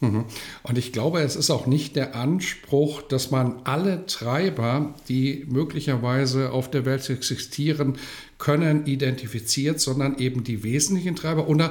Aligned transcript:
Und 0.00 0.78
ich 0.78 0.92
glaube, 0.92 1.20
es 1.20 1.36
ist 1.36 1.50
auch 1.50 1.66
nicht 1.66 1.94
der 1.94 2.14
Anspruch, 2.14 3.02
dass 3.02 3.30
man 3.30 3.60
alle 3.64 4.06
Treiber, 4.06 4.94
die 5.08 5.46
möglicherweise 5.48 6.52
auf 6.52 6.70
der 6.70 6.86
Welt 6.86 7.08
existieren, 7.10 7.98
können 8.40 8.86
identifiziert, 8.86 9.80
sondern 9.80 10.18
eben 10.18 10.42
die 10.42 10.64
wesentlichen 10.64 11.14
Treiber. 11.14 11.46
Und 11.46 11.62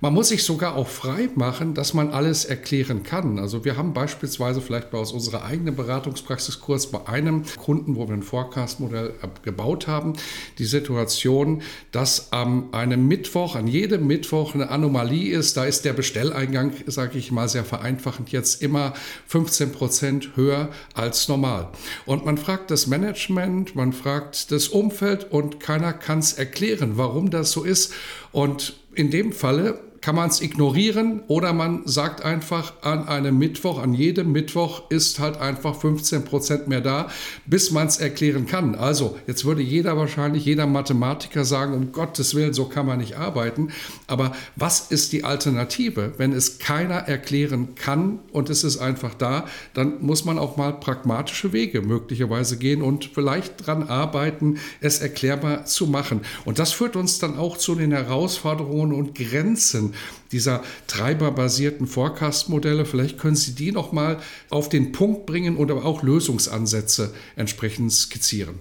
man 0.00 0.12
muss 0.12 0.30
sich 0.30 0.42
sogar 0.42 0.74
auch 0.74 0.88
frei 0.88 1.28
machen, 1.36 1.74
dass 1.74 1.94
man 1.94 2.10
alles 2.10 2.44
erklären 2.44 3.04
kann. 3.04 3.38
Also 3.38 3.64
wir 3.64 3.76
haben 3.76 3.92
beispielsweise 3.92 4.60
vielleicht 4.60 4.92
aus 4.92 5.12
unserer 5.12 5.44
eigenen 5.44 5.76
Beratungspraxiskurs 5.76 6.90
bei 6.90 7.06
einem 7.06 7.44
Kunden, 7.56 7.94
wo 7.94 8.08
wir 8.08 8.14
ein 8.14 8.22
Forecast-Modell 8.22 9.14
gebaut 9.42 9.86
haben, 9.86 10.14
die 10.58 10.64
Situation, 10.64 11.62
dass 11.92 12.32
am 12.32 12.70
einem 12.72 13.06
Mittwoch, 13.06 13.54
an 13.54 13.68
jedem 13.68 14.06
Mittwoch 14.06 14.54
eine 14.54 14.70
Anomalie 14.70 15.36
ist. 15.36 15.56
Da 15.56 15.64
ist 15.66 15.84
der 15.84 15.92
Bestelleingang, 15.92 16.72
sage 16.86 17.18
ich 17.18 17.30
mal 17.30 17.48
sehr 17.48 17.64
vereinfachend, 17.64 18.32
jetzt 18.32 18.62
immer 18.62 18.94
15 19.26 19.72
Prozent 19.72 20.30
höher 20.36 20.70
als 20.94 21.28
normal. 21.28 21.68
Und 22.06 22.24
man 22.24 22.38
fragt 22.38 22.70
das 22.70 22.86
Management, 22.86 23.76
man 23.76 23.92
fragt 23.92 24.50
das 24.50 24.68
Umfeld 24.68 25.30
und 25.30 25.60
keiner 25.60 25.92
kann 25.92 26.13
kann 26.14 26.20
es 26.20 26.34
erklären, 26.34 26.92
warum 26.94 27.30
das 27.30 27.50
so 27.50 27.64
ist. 27.64 27.92
Und 28.30 28.76
in 28.94 29.10
dem 29.10 29.32
Falle 29.32 29.80
kann 30.04 30.16
man 30.16 30.28
es 30.28 30.42
ignorieren 30.42 31.22
oder 31.28 31.54
man 31.54 31.80
sagt 31.86 32.22
einfach 32.22 32.74
an 32.82 33.08
einem 33.08 33.38
Mittwoch, 33.38 33.78
an 33.78 33.94
jedem 33.94 34.32
Mittwoch 34.32 34.90
ist 34.90 35.18
halt 35.18 35.38
einfach 35.38 35.74
15 35.74 36.26
Prozent 36.26 36.68
mehr 36.68 36.82
da, 36.82 37.08
bis 37.46 37.70
man 37.70 37.86
es 37.86 37.96
erklären 37.96 38.44
kann. 38.44 38.74
Also 38.74 39.16
jetzt 39.26 39.46
würde 39.46 39.62
jeder 39.62 39.96
wahrscheinlich, 39.96 40.44
jeder 40.44 40.66
Mathematiker 40.66 41.46
sagen, 41.46 41.72
um 41.72 41.92
Gottes 41.92 42.34
Willen, 42.34 42.52
so 42.52 42.66
kann 42.66 42.84
man 42.84 42.98
nicht 42.98 43.16
arbeiten. 43.16 43.70
Aber 44.06 44.32
was 44.56 44.90
ist 44.90 45.14
die 45.14 45.24
Alternative? 45.24 46.12
Wenn 46.18 46.34
es 46.34 46.58
keiner 46.58 46.96
erklären 46.96 47.74
kann 47.74 48.18
und 48.30 48.50
es 48.50 48.62
ist 48.62 48.76
einfach 48.76 49.14
da, 49.14 49.46
dann 49.72 50.02
muss 50.02 50.26
man 50.26 50.38
auch 50.38 50.58
mal 50.58 50.74
pragmatische 50.74 51.54
Wege 51.54 51.80
möglicherweise 51.80 52.58
gehen 52.58 52.82
und 52.82 53.06
vielleicht 53.14 53.62
daran 53.62 53.84
arbeiten, 53.88 54.58
es 54.82 54.98
erklärbar 54.98 55.64
zu 55.64 55.86
machen. 55.86 56.20
Und 56.44 56.58
das 56.58 56.72
führt 56.72 56.94
uns 56.94 57.18
dann 57.20 57.38
auch 57.38 57.56
zu 57.56 57.74
den 57.74 57.92
Herausforderungen 57.92 58.92
und 58.92 59.14
Grenzen 59.14 59.93
dieser 60.32 60.62
treiberbasierten 60.86 61.86
Forecast-Modelle. 61.86 62.84
Vielleicht 62.84 63.18
können 63.18 63.36
Sie 63.36 63.54
die 63.54 63.72
noch 63.72 63.92
mal 63.92 64.20
auf 64.50 64.68
den 64.68 64.92
Punkt 64.92 65.26
bringen 65.26 65.56
aber 65.70 65.84
auch 65.84 66.02
Lösungsansätze 66.02 67.14
entsprechend 67.36 67.92
skizzieren. 67.92 68.60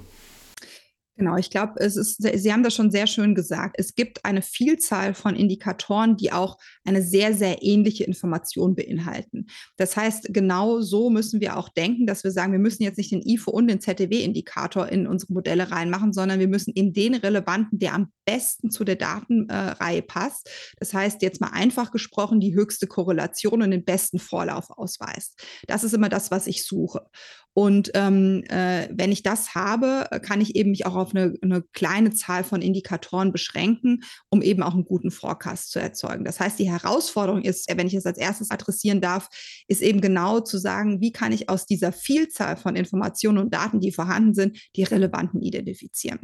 Genau, 1.15 1.37
ich 1.37 1.51
glaube, 1.51 1.73
es 1.77 1.95
ist, 1.95 2.23
Sie 2.23 2.51
haben 2.51 2.63
das 2.63 2.73
schon 2.73 2.89
sehr 2.89 3.05
schön 3.05 3.35
gesagt. 3.35 3.75
Es 3.77 3.93
gibt 3.93 4.25
eine 4.25 4.41
Vielzahl 4.41 5.13
von 5.13 5.35
Indikatoren, 5.35 6.17
die 6.17 6.31
auch 6.31 6.57
eine 6.85 7.01
sehr, 7.01 7.33
sehr 7.33 7.63
ähnliche 7.63 8.03
Information 8.03 8.75
beinhalten. 8.75 9.47
Das 9.77 9.95
heißt, 9.95 10.33
genau 10.33 10.81
so 10.81 11.09
müssen 11.09 11.41
wir 11.41 11.57
auch 11.57 11.69
denken, 11.69 12.05
dass 12.05 12.23
wir 12.23 12.31
sagen, 12.31 12.51
wir 12.51 12.59
müssen 12.59 12.83
jetzt 12.83 12.97
nicht 12.97 13.11
den 13.11 13.21
IFO 13.21 13.51
und 13.51 13.67
den 13.67 13.79
ZTW-Indikator 13.79 14.89
in 14.89 15.07
unsere 15.07 15.33
Modelle 15.33 15.71
reinmachen, 15.71 16.13
sondern 16.13 16.39
wir 16.39 16.47
müssen 16.47 16.73
in 16.73 16.93
den 16.93 17.15
relevanten, 17.15 17.79
der 17.79 17.93
am 17.93 18.11
besten 18.25 18.69
zu 18.69 18.83
der 18.83 18.95
Datenreihe 18.95 20.01
passt. 20.01 20.49
Das 20.79 20.93
heißt, 20.93 21.21
jetzt 21.21 21.41
mal 21.41 21.51
einfach 21.53 21.91
gesprochen, 21.91 22.39
die 22.39 22.53
höchste 22.53 22.87
Korrelation 22.87 23.61
und 23.61 23.71
den 23.71 23.85
besten 23.85 24.19
Vorlauf 24.19 24.69
ausweist. 24.69 25.39
Das 25.67 25.83
ist 25.83 25.93
immer 25.93 26.09
das, 26.09 26.31
was 26.31 26.47
ich 26.47 26.65
suche. 26.65 27.05
Und 27.53 27.91
ähm, 27.93 28.43
äh, 28.49 28.89
wenn 28.91 29.11
ich 29.11 29.21
das 29.21 29.53
habe, 29.53 30.07
kann 30.23 30.41
ich 30.41 30.55
eben 30.55 30.71
mich 30.71 30.87
auch 30.87 30.95
auf 30.95 31.13
eine, 31.13 31.35
eine, 31.41 31.61
kleine 31.73 32.11
Zahl 32.11 32.43
von 32.43 32.63
Indikatoren 32.63 33.31
beschränken, 33.31 34.03
um 34.29 34.41
eben 34.41 34.63
auch 34.63 34.73
einen 34.73 34.85
guten 34.85 35.11
Forecast 35.11 35.69
zu 35.69 35.79
erzeugen. 35.79 36.25
Das 36.25 36.39
heißt, 36.39 36.57
die 36.57 36.71
Herausforderung 36.73 37.41
ist, 37.41 37.69
wenn 37.75 37.87
ich 37.87 37.93
es 37.93 38.05
als 38.05 38.17
erstes 38.17 38.51
adressieren 38.51 39.01
darf, 39.01 39.29
ist 39.67 39.81
eben 39.81 40.01
genau 40.01 40.39
zu 40.39 40.57
sagen, 40.57 41.01
wie 41.01 41.11
kann 41.11 41.31
ich 41.31 41.49
aus 41.49 41.65
dieser 41.65 41.91
Vielzahl 41.91 42.57
von 42.57 42.75
Informationen 42.75 43.37
und 43.37 43.53
Daten, 43.53 43.79
die 43.79 43.91
vorhanden 43.91 44.33
sind, 44.33 44.57
die 44.75 44.83
relevanten 44.83 45.41
identifizieren. 45.41 46.19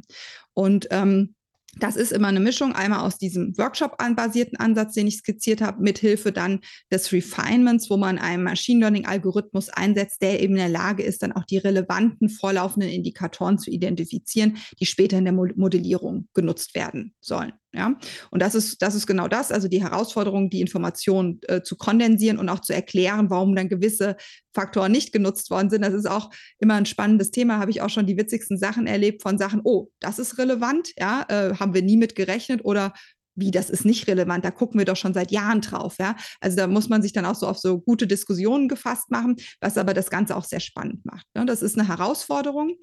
Und 0.54 0.88
ähm, 0.92 1.36
das 1.78 1.96
ist 1.96 2.12
immer 2.12 2.30
eine 2.30 2.40
Mischung, 2.40 2.74
einmal 2.74 3.02
aus 3.02 3.18
diesem 3.18 3.58
Workshop-basierten 3.58 4.60
Ansatz, 4.60 4.94
den 4.94 5.08
ich 5.08 5.18
skizziert 5.18 5.62
habe, 5.62 5.82
mithilfe 5.82 6.32
dann 6.32 6.62
des 6.92 7.12
Refinements, 7.12 7.90
wo 7.90 7.98
man 7.98 8.18
einen 8.18 8.44
Machine 8.44 8.80
Learning-Algorithmus 8.80 9.70
einsetzt, 9.70 10.22
der 10.22 10.42
eben 10.42 10.54
in 10.54 10.60
der 10.60 10.70
Lage 10.70 11.04
ist, 11.04 11.22
dann 11.22 11.32
auch 11.32 11.46
die 11.46 11.58
relevanten 11.58 12.30
vorlaufenden 12.30 12.90
Indikatoren 12.90 13.60
zu 13.60 13.70
identifizieren, 13.70 14.58
die 14.80 14.86
später 14.86 15.18
in 15.18 15.26
der 15.26 15.34
Modellierung 15.34 16.28
genutzt 16.34 16.74
werden 16.76 17.14
sollen. 17.22 17.54
Ja, 17.72 17.94
und 18.32 18.42
das 18.42 18.56
ist, 18.56 18.82
das 18.82 18.96
ist 18.96 19.06
genau 19.06 19.28
das, 19.28 19.52
also 19.52 19.68
die 19.68 19.84
Herausforderung, 19.84 20.50
die 20.50 20.62
Informationen 20.62 21.40
äh, 21.44 21.62
zu 21.62 21.78
kondensieren 21.78 22.40
und 22.40 22.50
auch 22.50 22.62
zu 22.62 22.74
erklären, 22.74 23.30
warum 23.30 23.56
dann 23.56 23.70
gewisse 23.70 24.16
Faktoren 24.56 24.92
nicht 24.92 25.14
genutzt 25.14 25.52
worden 25.52 25.70
sind. 25.70 25.84
Das 25.84 25.94
ist 25.94 26.10
auch 26.10 26.32
immer 26.58 26.74
ein 26.74 26.88
spannendes 26.88 27.30
Thema, 27.30 27.60
habe 27.60 27.70
ich 27.70 27.84
auch 27.84 27.92
schon 27.92 28.08
die 28.08 28.18
witzigsten 28.18 28.58
Sachen 28.58 28.88
erlebt 28.88 29.22
von 29.22 29.38
Sachen, 29.38 29.62
oh, 29.64 29.90
das 30.00 30.18
ist 30.18 30.40
relevant, 30.40 30.94
ja, 30.98 31.26
äh, 31.30 31.54
haben 31.60 31.76
wir 31.76 31.84
nie 31.84 31.98
mit 31.98 32.16
gerechnet 32.16 32.66
oder 32.66 32.92
wie, 33.36 33.52
das 33.52 33.70
ist 33.70 33.86
nicht 33.86 34.08
relevant, 34.08 34.44
da 34.46 34.52
gucken 34.52 34.80
wir 34.80 34.86
doch 34.86 34.98
schon 34.98 35.14
seit 35.14 35.32
Jahren 35.32 35.62
drauf, 35.62 35.96
ja. 36.00 36.16
Also 36.42 36.58
da 36.58 36.68
muss 36.68 36.90
man 36.90 37.02
sich 37.02 37.14
dann 37.14 37.26
auch 37.26 37.36
so 37.36 37.48
auf 37.48 37.58
so 37.58 37.80
gute 37.80 38.08
Diskussionen 38.08 38.68
gefasst 38.68 39.12
machen, 39.12 39.36
was 39.62 39.78
aber 39.78 39.94
das 39.94 40.10
Ganze 40.10 40.36
auch 40.36 40.46
sehr 40.46 40.60
spannend 40.60 41.06
macht. 41.06 41.26
Ne? 41.36 41.46
Das 41.46 41.62
ist 41.62 41.78
eine 41.78 41.88
Herausforderung. 41.88 42.76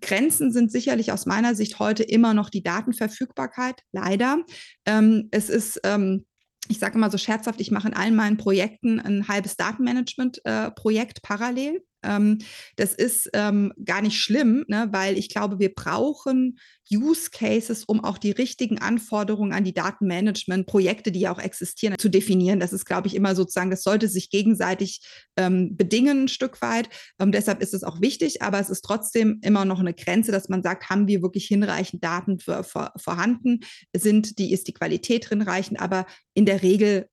Grenzen 0.00 0.52
sind 0.52 0.72
sicherlich 0.72 1.12
aus 1.12 1.26
meiner 1.26 1.54
Sicht 1.54 1.78
heute 1.78 2.02
immer 2.02 2.34
noch 2.34 2.50
die 2.50 2.62
Datenverfügbarkeit, 2.62 3.82
leider. 3.92 4.38
Ähm, 4.86 5.28
es 5.30 5.48
ist 5.48 5.80
ähm, 5.84 6.24
ich 6.68 6.78
sage 6.78 6.96
immer 6.96 7.10
so 7.10 7.18
scherzhaft, 7.18 7.60
ich 7.60 7.70
mache 7.70 7.88
in 7.88 7.94
allen 7.94 8.14
meinen 8.14 8.36
Projekten 8.36 9.00
ein 9.00 9.26
halbes 9.26 9.56
Datenmanagement-Projekt 9.56 11.18
äh, 11.18 11.20
parallel. 11.22 11.82
Ähm, 12.02 12.38
das 12.76 12.94
ist 12.94 13.30
ähm, 13.32 13.72
gar 13.84 14.02
nicht 14.02 14.18
schlimm, 14.18 14.64
ne, 14.68 14.88
weil 14.92 15.18
ich 15.18 15.28
glaube, 15.28 15.58
wir 15.58 15.74
brauchen 15.74 16.58
Use 16.90 17.30
Cases, 17.30 17.84
um 17.84 18.02
auch 18.02 18.18
die 18.18 18.30
richtigen 18.30 18.78
Anforderungen 18.78 19.52
an 19.52 19.64
die 19.64 19.74
Datenmanagement-Projekte, 19.74 21.12
die 21.12 21.20
ja 21.20 21.32
auch 21.32 21.38
existieren, 21.38 21.96
zu 21.98 22.08
definieren. 22.08 22.60
Das 22.60 22.72
ist, 22.72 22.86
glaube 22.86 23.08
ich, 23.08 23.14
immer 23.14 23.34
sozusagen, 23.34 23.70
das 23.70 23.82
sollte 23.82 24.08
sich 24.08 24.30
gegenseitig 24.30 25.00
ähm, 25.36 25.76
bedingen 25.76 26.24
ein 26.24 26.28
Stück 26.28 26.62
weit. 26.62 26.88
Ähm, 27.18 27.32
deshalb 27.32 27.62
ist 27.62 27.74
es 27.74 27.84
auch 27.84 28.00
wichtig, 28.00 28.42
aber 28.42 28.58
es 28.58 28.70
ist 28.70 28.82
trotzdem 28.82 29.38
immer 29.42 29.64
noch 29.64 29.80
eine 29.80 29.94
Grenze, 29.94 30.32
dass 30.32 30.48
man 30.48 30.62
sagt, 30.62 30.88
haben 30.88 31.08
wir 31.08 31.22
wirklich 31.22 31.46
hinreichend 31.46 32.02
Daten 32.02 32.38
für, 32.38 32.64
für, 32.64 32.92
vorhanden? 32.96 33.60
Sind 33.94 34.38
die, 34.38 34.52
ist 34.52 34.68
die 34.68 34.74
Qualität 34.74 35.28
hinreichend? 35.28 35.80
Aber 35.80 36.06
in 36.34 36.46
der 36.46 36.62
Regel 36.62 37.08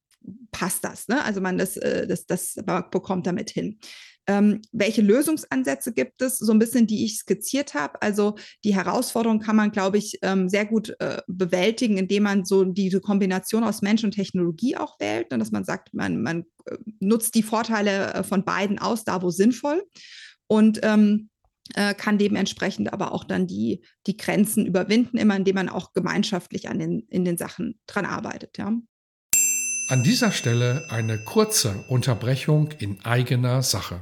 passt 0.51 0.83
das. 0.83 1.07
Ne? 1.07 1.23
Also 1.23 1.41
man 1.41 1.57
das, 1.57 1.77
äh, 1.77 2.07
das, 2.07 2.25
das 2.25 2.55
bekommt 2.91 3.27
damit 3.27 3.49
hin. 3.49 3.79
Ähm, 4.27 4.61
welche 4.71 5.01
Lösungsansätze 5.01 5.93
gibt 5.93 6.21
es? 6.21 6.37
So 6.37 6.51
ein 6.51 6.59
bisschen, 6.59 6.87
die 6.87 7.05
ich 7.05 7.17
skizziert 7.17 7.73
habe. 7.73 8.01
Also 8.01 8.35
die 8.63 8.75
Herausforderung 8.75 9.39
kann 9.39 9.55
man, 9.55 9.71
glaube 9.71 9.97
ich, 9.97 10.17
ähm, 10.21 10.49
sehr 10.49 10.65
gut 10.65 10.95
äh, 10.99 11.21
bewältigen, 11.27 11.97
indem 11.97 12.23
man 12.23 12.45
so 12.45 12.63
diese 12.63 13.01
Kombination 13.01 13.63
aus 13.63 13.81
Mensch 13.81 14.03
und 14.03 14.11
Technologie 14.11 14.77
auch 14.77 14.99
wählt, 14.99 15.31
ne, 15.31 15.37
dass 15.37 15.51
man 15.51 15.63
sagt, 15.63 15.93
man, 15.93 16.21
man 16.21 16.45
äh, 16.65 16.77
nutzt 16.99 17.35
die 17.35 17.43
Vorteile 17.43 18.13
äh, 18.13 18.23
von 18.23 18.43
beiden 18.43 18.79
aus, 18.79 19.03
da 19.03 19.21
wo 19.21 19.29
sinnvoll. 19.29 19.83
Und 20.47 20.79
ähm, 20.83 21.29
äh, 21.73 21.93
kann 21.95 22.17
dementsprechend 22.17 22.93
aber 22.93 23.11
auch 23.11 23.23
dann 23.23 23.47
die, 23.47 23.83
die 24.05 24.17
Grenzen 24.17 24.65
überwinden, 24.65 25.17
immer 25.17 25.35
indem 25.35 25.55
man 25.55 25.69
auch 25.69 25.93
gemeinschaftlich 25.93 26.69
an 26.69 26.79
den, 26.79 27.07
in 27.09 27.25
den 27.25 27.37
Sachen 27.37 27.79
dran 27.87 28.05
arbeitet. 28.05 28.57
Ja. 28.57 28.71
An 29.87 30.03
dieser 30.03 30.31
Stelle 30.31 30.87
eine 30.89 31.23
kurze 31.23 31.85
Unterbrechung 31.89 32.71
in 32.79 33.03
eigener 33.03 33.61
Sache. 33.61 34.01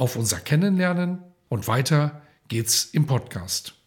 auf 0.00 0.16
unser 0.16 0.40
Kennenlernen 0.40 1.22
und 1.50 1.68
weiter 1.68 2.22
geht's 2.48 2.86
im 2.86 3.06
Podcast. 3.06 3.79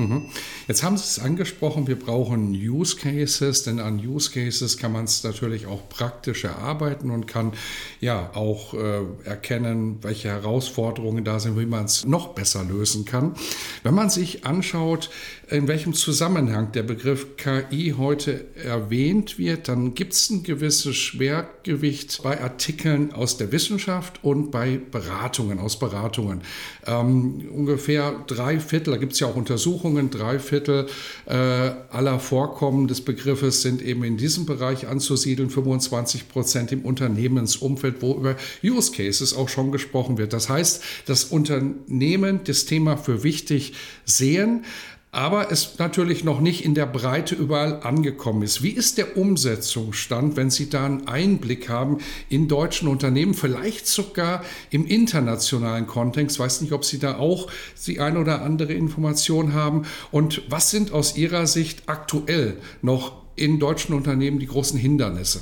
Mhm. 0.00 0.22
Jetzt 0.66 0.82
haben 0.82 0.96
Sie 0.96 1.04
es 1.04 1.18
angesprochen, 1.18 1.86
wir 1.86 1.98
brauchen 1.98 2.52
Use 2.52 2.96
Cases, 2.96 3.62
denn 3.64 3.80
an 3.80 3.98
Use 3.98 4.30
Cases 4.30 4.76
kann 4.78 4.92
man 4.92 5.04
es 5.04 5.22
natürlich 5.24 5.66
auch 5.66 5.88
praktisch 5.88 6.44
erarbeiten 6.44 7.10
und 7.10 7.26
kann 7.26 7.52
ja 8.00 8.30
auch 8.34 8.72
äh, 8.74 9.02
erkennen, 9.24 9.98
welche 10.02 10.28
Herausforderungen 10.28 11.24
da 11.24 11.38
sind, 11.38 11.58
wie 11.58 11.66
man 11.66 11.84
es 11.84 12.06
noch 12.06 12.28
besser 12.28 12.64
lösen 12.64 13.04
kann. 13.04 13.34
Wenn 13.82 13.94
man 13.94 14.08
sich 14.08 14.46
anschaut, 14.46 15.10
in 15.50 15.66
welchem 15.66 15.94
Zusammenhang 15.94 16.72
der 16.72 16.84
Begriff 16.84 17.36
KI 17.36 17.94
heute 17.98 18.46
erwähnt 18.54 19.36
wird, 19.38 19.68
dann 19.68 19.94
gibt 19.94 20.12
es 20.12 20.30
ein 20.30 20.44
gewisses 20.44 20.96
Schwergewicht 20.96 22.22
bei 22.22 22.40
Artikeln 22.40 23.12
aus 23.12 23.36
der 23.36 23.50
Wissenschaft 23.50 24.22
und 24.22 24.50
bei 24.50 24.80
Beratungen, 24.90 25.58
aus 25.58 25.78
Beratungen. 25.78 26.42
Ähm, 26.86 27.48
ungefähr 27.52 28.24
drei 28.28 28.60
Viertel, 28.60 28.92
da 28.92 28.96
gibt 28.96 29.14
es 29.14 29.20
ja 29.20 29.26
auch 29.26 29.34
Untersuchungen, 29.34 29.89
drei 30.10 30.38
Viertel 30.38 30.86
äh, 31.26 31.32
aller 31.34 32.18
Vorkommen 32.18 32.88
des 32.88 33.00
Begriffes 33.00 33.62
sind 33.62 33.82
eben 33.82 34.04
in 34.04 34.16
diesem 34.16 34.46
Bereich 34.46 34.86
anzusiedeln, 34.86 35.50
25 35.50 36.28
Prozent 36.28 36.72
im 36.72 36.82
Unternehmensumfeld, 36.84 37.96
wo 38.00 38.14
über 38.14 38.36
Use 38.62 38.92
Cases 38.92 39.34
auch 39.34 39.48
schon 39.48 39.72
gesprochen 39.72 40.18
wird. 40.18 40.32
Das 40.32 40.48
heißt, 40.48 40.82
das 41.06 41.24
Unternehmen 41.24 42.40
das 42.44 42.64
Thema 42.64 42.96
für 42.96 43.22
wichtig 43.22 43.74
sehen, 44.04 44.64
aber 45.12 45.50
es 45.50 45.78
natürlich 45.78 46.22
noch 46.22 46.40
nicht 46.40 46.64
in 46.64 46.74
der 46.74 46.86
Breite 46.86 47.34
überall 47.34 47.82
angekommen 47.82 48.42
ist. 48.42 48.62
Wie 48.62 48.70
ist 48.70 48.98
der 48.98 49.16
Umsetzungsstand, 49.16 50.36
wenn 50.36 50.50
Sie 50.50 50.70
da 50.70 50.86
einen 50.86 51.08
Einblick 51.08 51.68
haben 51.68 51.98
in 52.28 52.46
deutschen 52.46 52.88
Unternehmen, 52.88 53.34
vielleicht 53.34 53.86
sogar 53.86 54.44
im 54.70 54.86
internationalen 54.86 55.86
Kontext? 55.86 56.36
Ich 56.36 56.40
weiß 56.40 56.60
nicht, 56.60 56.72
ob 56.72 56.84
Sie 56.84 56.98
da 56.98 57.18
auch 57.18 57.50
die 57.86 57.98
ein 57.98 58.16
oder 58.16 58.42
andere 58.42 58.72
Information 58.72 59.52
haben. 59.52 59.84
Und 60.12 60.42
was 60.48 60.70
sind 60.70 60.92
aus 60.92 61.16
Ihrer 61.16 61.46
Sicht 61.46 61.84
aktuell 61.86 62.58
noch 62.82 63.20
in 63.34 63.58
deutschen 63.58 63.94
Unternehmen 63.94 64.38
die 64.38 64.46
großen 64.46 64.78
Hindernisse? 64.78 65.40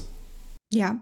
Ja, 0.73 1.01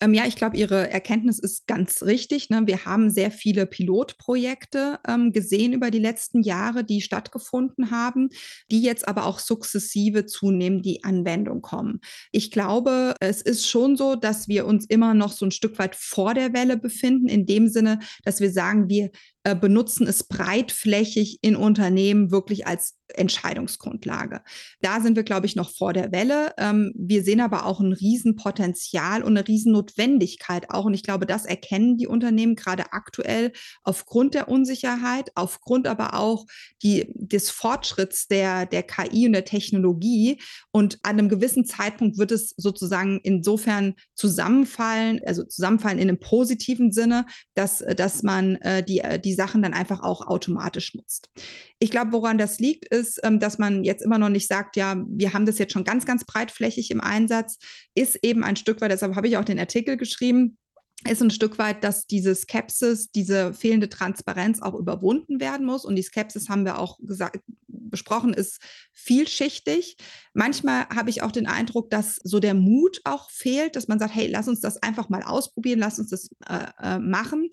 ähm, 0.00 0.14
ja, 0.14 0.26
ich 0.26 0.36
glaube, 0.36 0.56
Ihre 0.56 0.90
Erkenntnis 0.90 1.38
ist 1.38 1.66
ganz 1.66 2.02
richtig. 2.02 2.50
Ne? 2.50 2.62
Wir 2.66 2.84
haben 2.84 3.10
sehr 3.10 3.30
viele 3.30 3.66
Pilotprojekte 3.66 5.00
ähm, 5.06 5.32
gesehen 5.32 5.72
über 5.72 5.90
die 5.90 5.98
letzten 5.98 6.42
Jahre, 6.42 6.84
die 6.84 7.00
stattgefunden 7.00 7.90
haben, 7.90 8.28
die 8.70 8.80
jetzt 8.80 9.08
aber 9.08 9.26
auch 9.26 9.40
sukzessive 9.40 10.26
zunehmend 10.26 10.86
die 10.86 11.02
Anwendung 11.02 11.62
kommen. 11.62 12.00
Ich 12.30 12.50
glaube, 12.50 13.14
es 13.20 13.42
ist 13.42 13.68
schon 13.68 13.96
so, 13.96 14.14
dass 14.14 14.46
wir 14.46 14.66
uns 14.66 14.86
immer 14.86 15.14
noch 15.14 15.32
so 15.32 15.46
ein 15.46 15.50
Stück 15.50 15.78
weit 15.78 15.96
vor 15.96 16.34
der 16.34 16.52
Welle 16.52 16.76
befinden, 16.76 17.28
in 17.28 17.46
dem 17.46 17.68
Sinne, 17.68 17.98
dass 18.24 18.40
wir 18.40 18.52
sagen, 18.52 18.88
wir 18.88 19.10
äh, 19.44 19.54
benutzen 19.54 20.06
es 20.06 20.24
breitflächig 20.24 21.38
in 21.42 21.56
Unternehmen 21.56 22.30
wirklich 22.30 22.66
als 22.66 22.98
Entscheidungsgrundlage. 23.14 24.42
Da 24.80 25.00
sind 25.00 25.16
wir, 25.16 25.22
glaube 25.22 25.46
ich, 25.46 25.56
noch 25.56 25.70
vor 25.70 25.92
der 25.92 26.12
Welle. 26.12 26.52
Ähm, 26.58 26.92
wir 26.94 27.22
sehen 27.22 27.40
aber 27.40 27.64
auch 27.64 27.80
ein 27.80 27.92
Riesenpotenzial 27.92 29.22
und 29.22 29.36
eine 29.36 29.46
Riesennotwendigkeit 29.46 30.70
auch. 30.70 30.84
Und 30.84 30.94
ich 30.94 31.02
glaube, 31.02 31.26
das 31.26 31.46
erkennen 31.46 31.96
die 31.96 32.06
Unternehmen 32.06 32.54
gerade 32.54 32.92
aktuell 32.92 33.52
aufgrund 33.82 34.34
der 34.34 34.48
Unsicherheit, 34.48 35.30
aufgrund 35.34 35.86
aber 35.86 36.14
auch 36.14 36.44
die, 36.82 37.10
des 37.14 37.50
Fortschritts 37.50 38.28
der, 38.28 38.66
der 38.66 38.82
KI 38.82 39.26
und 39.26 39.32
der 39.32 39.44
Technologie. 39.44 40.40
Und 40.70 40.98
an 41.02 41.18
einem 41.18 41.28
gewissen 41.28 41.64
Zeitpunkt 41.64 42.18
wird 42.18 42.32
es 42.32 42.54
sozusagen 42.56 43.20
insofern 43.22 43.94
zusammenfallen, 44.14 45.20
also 45.26 45.44
zusammenfallen 45.44 45.98
in 45.98 46.08
einem 46.08 46.20
positiven 46.20 46.92
Sinne, 46.92 47.26
dass, 47.54 47.84
dass 47.96 48.22
man 48.22 48.56
äh, 48.56 48.82
die, 48.82 48.98
äh, 48.98 49.18
die 49.28 49.34
Sachen 49.34 49.62
dann 49.62 49.74
einfach 49.74 50.02
auch 50.02 50.26
automatisch 50.26 50.94
nutzt. 50.94 51.30
Ich 51.78 51.90
glaube, 51.90 52.12
woran 52.12 52.38
das 52.38 52.58
liegt, 52.58 52.88
ist, 52.88 53.20
ähm, 53.22 53.40
dass 53.40 53.58
man 53.58 53.84
jetzt 53.84 54.02
immer 54.02 54.18
noch 54.18 54.28
nicht 54.28 54.48
sagt, 54.48 54.76
ja, 54.76 54.96
wir 55.08 55.32
haben 55.32 55.46
das 55.46 55.58
jetzt 55.58 55.72
schon 55.72 55.84
ganz, 55.84 56.06
ganz 56.06 56.24
breitflächig 56.24 56.90
im 56.90 57.00
Einsatz, 57.00 57.58
ist 57.94 58.18
eben 58.22 58.44
ein 58.44 58.56
Stück 58.56 58.80
weit, 58.80 58.90
deshalb 58.90 59.14
habe 59.16 59.28
ich 59.28 59.36
auch 59.36 59.44
den 59.44 59.58
Artikel 59.58 59.96
geschrieben, 59.96 60.58
ist 61.06 61.22
ein 61.22 61.30
Stück 61.30 61.58
weit, 61.58 61.84
dass 61.84 62.06
diese 62.06 62.34
Skepsis, 62.34 63.12
diese 63.12 63.54
fehlende 63.54 63.88
Transparenz 63.88 64.60
auch 64.60 64.74
überwunden 64.74 65.40
werden 65.40 65.64
muss. 65.64 65.84
Und 65.84 65.94
die 65.94 66.02
Skepsis 66.02 66.48
haben 66.48 66.64
wir 66.64 66.78
auch 66.78 66.98
gesagt, 67.00 67.40
besprochen, 67.68 68.34
ist 68.34 68.60
vielschichtig. 68.92 69.96
Manchmal 70.34 70.88
habe 70.88 71.10
ich 71.10 71.22
auch 71.22 71.32
den 71.32 71.46
Eindruck, 71.46 71.90
dass 71.90 72.16
so 72.16 72.40
der 72.40 72.54
Mut 72.54 73.00
auch 73.04 73.30
fehlt, 73.30 73.76
dass 73.76 73.88
man 73.88 73.98
sagt, 73.98 74.14
hey, 74.14 74.26
lass 74.26 74.48
uns 74.48 74.60
das 74.60 74.82
einfach 74.82 75.08
mal 75.08 75.22
ausprobieren, 75.22 75.78
lass 75.78 75.98
uns 75.98 76.10
das 76.10 76.30
äh, 76.48 76.66
äh, 76.82 76.98
machen. 76.98 77.48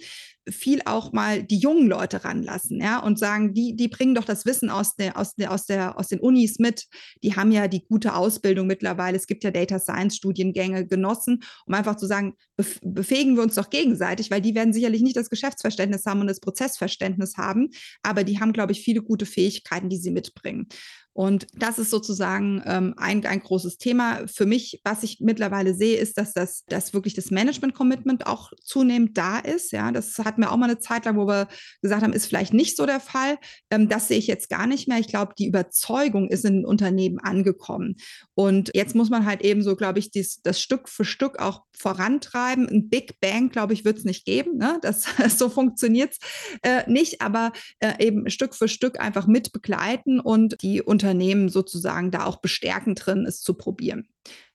Viel 0.49 0.81
auch 0.85 1.11
mal 1.11 1.43
die 1.43 1.57
jungen 1.57 1.87
Leute 1.87 2.23
ranlassen, 2.23 2.79
ja, 2.79 2.99
und 2.99 3.17
sagen, 3.17 3.53
die, 3.53 3.75
die 3.75 3.87
bringen 3.87 4.15
doch 4.15 4.25
das 4.25 4.45
Wissen 4.45 4.69
aus, 4.69 4.95
der, 4.95 5.17
aus, 5.17 5.35
der, 5.35 5.51
aus, 5.51 5.65
der, 5.65 5.97
aus 5.97 6.09
den 6.09 6.19
Unis 6.19 6.59
mit. 6.59 6.85
Die 7.23 7.35
haben 7.35 7.51
ja 7.51 7.67
die 7.67 7.83
gute 7.83 8.15
Ausbildung 8.15 8.67
mittlerweile. 8.67 9.17
Es 9.17 9.27
gibt 9.27 9.43
ja 9.43 9.51
Data 9.51 9.79
Science 9.79 10.15
Studiengänge 10.15 10.85
genossen, 10.85 11.43
um 11.65 11.73
einfach 11.73 11.95
zu 11.95 12.05
sagen, 12.05 12.35
befähigen 12.81 13.35
wir 13.35 13.43
uns 13.43 13.55
doch 13.55 13.69
gegenseitig, 13.69 14.31
weil 14.31 14.41
die 14.41 14.55
werden 14.55 14.73
sicherlich 14.73 15.01
nicht 15.01 15.17
das 15.17 15.29
Geschäftsverständnis 15.29 16.05
haben 16.05 16.21
und 16.21 16.27
das 16.27 16.39
Prozessverständnis 16.39 17.37
haben, 17.37 17.69
aber 18.03 18.23
die 18.23 18.39
haben, 18.39 18.53
glaube 18.53 18.71
ich, 18.71 18.81
viele 18.81 19.01
gute 19.01 19.25
Fähigkeiten, 19.25 19.89
die 19.89 19.97
sie 19.97 20.11
mitbringen. 20.11 20.67
Und 21.15 21.47
das 21.53 21.79
ist 21.79 21.91
sozusagen 21.91 22.61
ähm, 22.65 22.93
ein, 22.97 23.25
ein 23.25 23.39
großes 23.39 23.77
Thema. 23.77 24.27
Für 24.27 24.45
mich, 24.45 24.81
was 24.83 25.01
ich 25.01 25.21
mittlerweile 25.21 25.73
sehe, 25.73 25.97
ist, 25.97 26.17
dass 26.17 26.33
das 26.33 26.65
dass 26.67 26.93
wirklich 26.93 27.13
das 27.13 27.31
Management-Commitment 27.31 28.27
auch 28.27 28.51
zunehmend 28.61 29.17
da 29.17 29.39
ist. 29.39 29.71
Ja, 29.71 29.93
das 29.93 30.19
hatten 30.19 30.41
wir 30.41 30.51
auch 30.51 30.57
mal 30.57 30.69
eine 30.69 30.79
Zeit 30.79 31.05
lang, 31.05 31.15
wo 31.15 31.25
wir 31.25 31.47
gesagt 31.81 32.03
haben, 32.03 32.11
ist 32.11 32.25
vielleicht 32.25 32.53
nicht 32.53 32.75
so 32.75 32.85
der 32.85 32.99
Fall. 32.99 33.37
Ähm, 33.69 33.87
das 33.87 34.09
sehe 34.09 34.17
ich 34.17 34.27
jetzt 34.27 34.49
gar 34.49 34.67
nicht 34.67 34.89
mehr. 34.89 34.99
Ich 34.99 35.07
glaube, 35.07 35.33
die 35.39 35.47
Überzeugung 35.47 36.29
ist 36.29 36.43
in 36.43 36.55
den 36.55 36.65
Unternehmen 36.65 37.19
angekommen. 37.19 37.95
Und 38.33 38.71
jetzt 38.73 38.93
muss 38.93 39.09
man 39.09 39.25
halt 39.25 39.41
eben 39.41 39.63
so, 39.63 39.77
glaube 39.77 39.99
ich, 39.99 40.11
dies, 40.11 40.41
das 40.43 40.59
Stück 40.59 40.89
für 40.89 41.05
Stück 41.05 41.39
auch 41.39 41.61
vorantreiben. 41.71 42.67
Ein 42.67 42.89
Big 42.89 43.21
Bang, 43.21 43.49
glaube 43.49 43.71
ich, 43.71 43.85
wird 43.85 43.99
es 43.99 44.03
nicht 44.03 44.25
geben. 44.25 44.57
Ne? 44.57 44.79
Das, 44.81 45.05
so 45.37 45.47
funktioniert 45.47 46.11
es 46.11 46.19
äh, 46.61 46.91
nicht, 46.91 47.21
aber 47.21 47.53
äh, 47.79 48.05
eben 48.05 48.29
Stück 48.29 48.53
für 48.53 48.67
Stück 48.67 48.99
einfach 48.99 49.27
mit 49.27 49.53
begleiten 49.53 50.19
und 50.19 50.61
die 50.61 50.81
Unternehmen 50.81 51.04
Unternehmen 51.05 51.49
sozusagen 51.49 52.09
da 52.09 52.25
auch 52.25 52.37
bestärken 52.37 52.95
drin, 52.95 53.25
es 53.27 53.41
zu 53.41 53.53
probieren. 53.53 54.07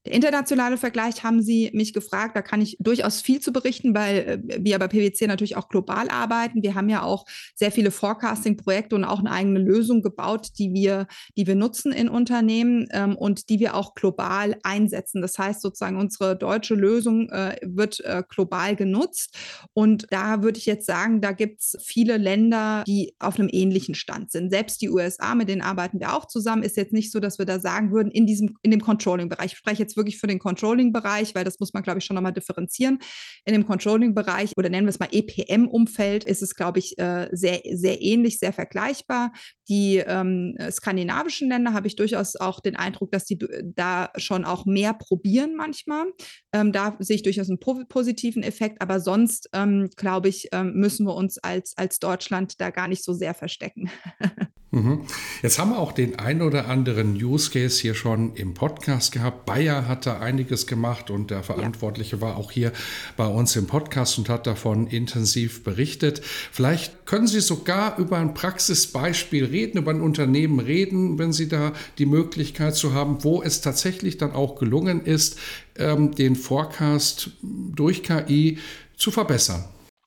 Der 0.07 0.14
internationale 0.14 0.78
Vergleich 0.78 1.25
haben 1.25 1.42
Sie 1.42 1.71
mich 1.75 1.92
gefragt. 1.92 2.35
Da 2.35 2.40
kann 2.40 2.62
ich 2.62 2.76
durchaus 2.80 3.21
viel 3.21 3.40
zu 3.40 3.52
berichten, 3.52 3.95
weil 3.95 4.16
äh, 4.16 4.59
wir 4.64 4.78
bei 4.78 4.88
PwC 4.88 5.26
natürlich 5.26 5.57
auch 5.57 5.69
global 5.69 6.09
arbeiten. 6.09 6.62
Wir 6.62 6.75
haben 6.75 6.88
ja 6.88 7.02
auch 7.02 7.26
sehr 7.54 7.71
viele 7.71 7.90
Forecasting-Projekte 7.90 8.97
und 8.97 9.04
auch 9.04 9.19
eine 9.19 9.30
eigene 9.30 9.59
Lösung 9.59 10.00
gebaut, 10.00 10.49
die 10.59 10.73
wir, 10.73 11.07
die 11.37 11.47
wir 11.47 11.54
nutzen 11.54 11.92
in 11.92 12.09
Unternehmen 12.09 12.88
ähm, 12.92 13.14
und 13.14 13.50
die 13.50 13.61
wir 13.61 13.75
auch 13.75 13.95
global 13.95 14.57
einsetzen. 14.62 15.21
Das 15.21 15.38
heißt 15.38 15.61
sozusagen, 15.61 15.99
unsere 15.99 16.35
deutsche 16.35 16.75
Lösung 16.75 17.28
äh, 17.28 17.57
wird 17.62 18.00
äh, 18.00 18.23
global 18.26 18.76
genutzt. 18.76 19.37
Und 19.75 20.07
da 20.11 20.42
würde 20.42 20.59
ich 20.59 20.64
jetzt 20.64 20.87
sagen, 20.87 21.21
da 21.21 21.33
gibt 21.33 21.61
es 21.61 21.76
viele 21.83 22.16
Länder, 22.16 22.85
die 22.87 23.14
auf 23.19 23.38
einem 23.38 23.50
ähnlichen 23.52 23.95
Stand 23.95 24.30
sind. 24.30 24.50
Selbst 24.50 24.80
die 24.80 24.88
USA, 24.88 25.35
mit 25.35 25.50
denen 25.50 25.61
arbeiten 25.61 26.00
wir 26.00 26.16
auch 26.16 26.26
zusammen, 26.26 26.62
ist 26.62 26.78
jetzt 26.78 26.95
nicht 26.95 27.12
so, 27.12 27.21
dass 27.21 27.38
wir 27.38 27.45
da 27.45 27.61
sagen 27.61 27.92
würden, 27.92 28.11
in 28.11 28.26
diesem, 28.26 28.57
in 28.62 28.71
dem 28.71 28.80
Controlling-Bereich, 28.80 29.52
ich 29.52 29.80
jetzt 29.90 29.97
wirklich 30.00 30.19
für 30.19 30.26
den 30.26 30.38
Controlling-Bereich, 30.38 31.35
weil 31.35 31.45
das 31.45 31.61
muss 31.61 31.73
man, 31.73 31.83
glaube 31.83 31.99
ich, 31.99 32.04
schon 32.04 32.14
nochmal 32.16 32.33
differenzieren. 32.33 32.99
In 33.45 33.52
dem 33.52 33.66
Controlling-Bereich 33.66 34.52
oder 34.57 34.69
nennen 34.69 34.87
wir 34.87 34.90
es 34.90 34.99
mal 34.99 35.09
EPM-Umfeld 35.12 36.25
ist 36.25 36.42
es, 36.42 36.54
glaube 36.54 36.78
ich, 36.78 36.99
äh, 36.99 37.28
sehr, 37.33 37.61
sehr 37.73 38.00
ähnlich, 38.00 38.38
sehr 38.38 38.52
vergleichbar. 38.52 39.33
Die 39.69 39.99
ähm, 39.99 40.57
skandinavischen 40.71 41.49
Länder 41.49 41.73
habe 41.73 41.87
ich 41.87 41.97
durchaus 41.97 42.37
auch 42.37 42.61
den 42.61 42.76
Eindruck, 42.76 43.12
dass 43.12 43.25
die 43.25 43.38
da 43.62 44.11
schon 44.16 44.45
auch 44.45 44.66
mehr 44.66 44.95
probieren 44.95 45.54
manchmal. 45.54 46.07
Ähm, 46.52 46.73
da 46.73 46.97
sehe 46.99 47.16
ich 47.16 47.23
durchaus 47.23 47.49
einen 47.49 47.61
positiven 47.61 48.42
Effekt, 48.42 48.80
aber 48.83 49.00
sonst, 49.00 49.49
ähm, 49.52 49.90
glaube 49.97 50.28
ich, 50.28 50.49
ähm, 50.52 50.73
müssen 50.75 51.07
wir 51.07 51.14
uns 51.14 51.38
als, 51.38 51.76
als 51.76 51.99
Deutschland 51.99 52.61
da 52.61 52.71
gar 52.71 52.88
nicht 52.88 53.04
so 53.04 53.12
sehr 53.12 53.35
verstecken. 53.35 53.90
Mhm. 54.72 55.00
Jetzt 55.42 55.58
haben 55.58 55.70
wir 55.70 55.78
auch 55.78 55.90
den 55.90 56.20
ein 56.20 56.42
oder 56.42 56.68
anderen 56.68 57.16
Use 57.16 57.50
Case 57.50 57.80
hier 57.80 57.94
schon 57.94 58.36
im 58.36 58.54
Podcast 58.54 59.10
gehabt. 59.10 59.44
Bayer 59.44 59.88
hat 59.88 60.06
da 60.06 60.20
einiges 60.20 60.68
gemacht 60.68 61.10
und 61.10 61.32
der 61.32 61.42
Verantwortliche 61.42 62.16
ja. 62.16 62.22
war 62.22 62.36
auch 62.36 62.52
hier 62.52 62.72
bei 63.16 63.26
uns 63.26 63.56
im 63.56 63.66
Podcast 63.66 64.16
und 64.18 64.28
hat 64.28 64.46
davon 64.46 64.86
intensiv 64.86 65.64
berichtet. 65.64 66.22
Vielleicht 66.52 67.04
können 67.04 67.26
Sie 67.26 67.40
sogar 67.40 67.98
über 67.98 68.18
ein 68.18 68.32
Praxisbeispiel 68.32 69.44
reden, 69.44 69.78
über 69.78 69.90
ein 69.90 70.00
Unternehmen 70.00 70.60
reden, 70.60 71.18
wenn 71.18 71.32
Sie 71.32 71.48
da 71.48 71.72
die 71.98 72.06
Möglichkeit 72.06 72.76
zu 72.76 72.94
haben, 72.94 73.24
wo 73.24 73.42
es 73.42 73.62
tatsächlich 73.62 74.18
dann 74.18 74.30
auch 74.30 74.54
gelungen 74.54 75.04
ist, 75.04 75.36
ähm, 75.78 76.14
den 76.14 76.36
Forecast 76.36 77.32
durch 77.42 78.04
KI 78.04 78.58
zu 78.96 79.10
verbessern. 79.10 79.64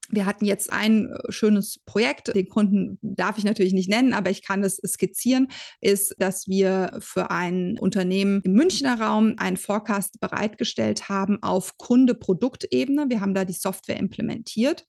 Wir 0.09 0.25
hatten 0.25 0.45
jetzt 0.45 0.71
ein 0.71 1.11
äh, 1.11 1.31
schönes 1.31 1.79
Projekt, 1.85 2.35
den 2.35 2.49
Kunden 2.49 2.99
darf 3.01 3.37
ich 3.37 3.43
natürlich 3.43 3.73
nicht 3.73 3.89
nennen, 3.89 4.13
aber 4.13 4.29
ich 4.29 4.41
kann 4.41 4.63
es 4.63 4.77
skizzieren, 4.85 5.47
ist, 5.81 6.15
dass 6.19 6.47
wir 6.47 6.97
für 6.99 7.31
ein 7.31 7.77
Unternehmen 7.79 8.41
im 8.43 8.53
Münchner 8.53 8.99
Raum 8.99 9.35
einen 9.37 9.57
Forecast 9.57 10.19
bereitgestellt 10.19 11.09
haben 11.09 11.41
auf 11.41 11.77
Kunde-Produktebene. 11.77 13.05
Wir 13.09 13.21
haben 13.21 13.33
da 13.33 13.45
die 13.45 13.53
Software 13.53 13.97
implementiert 13.97 14.85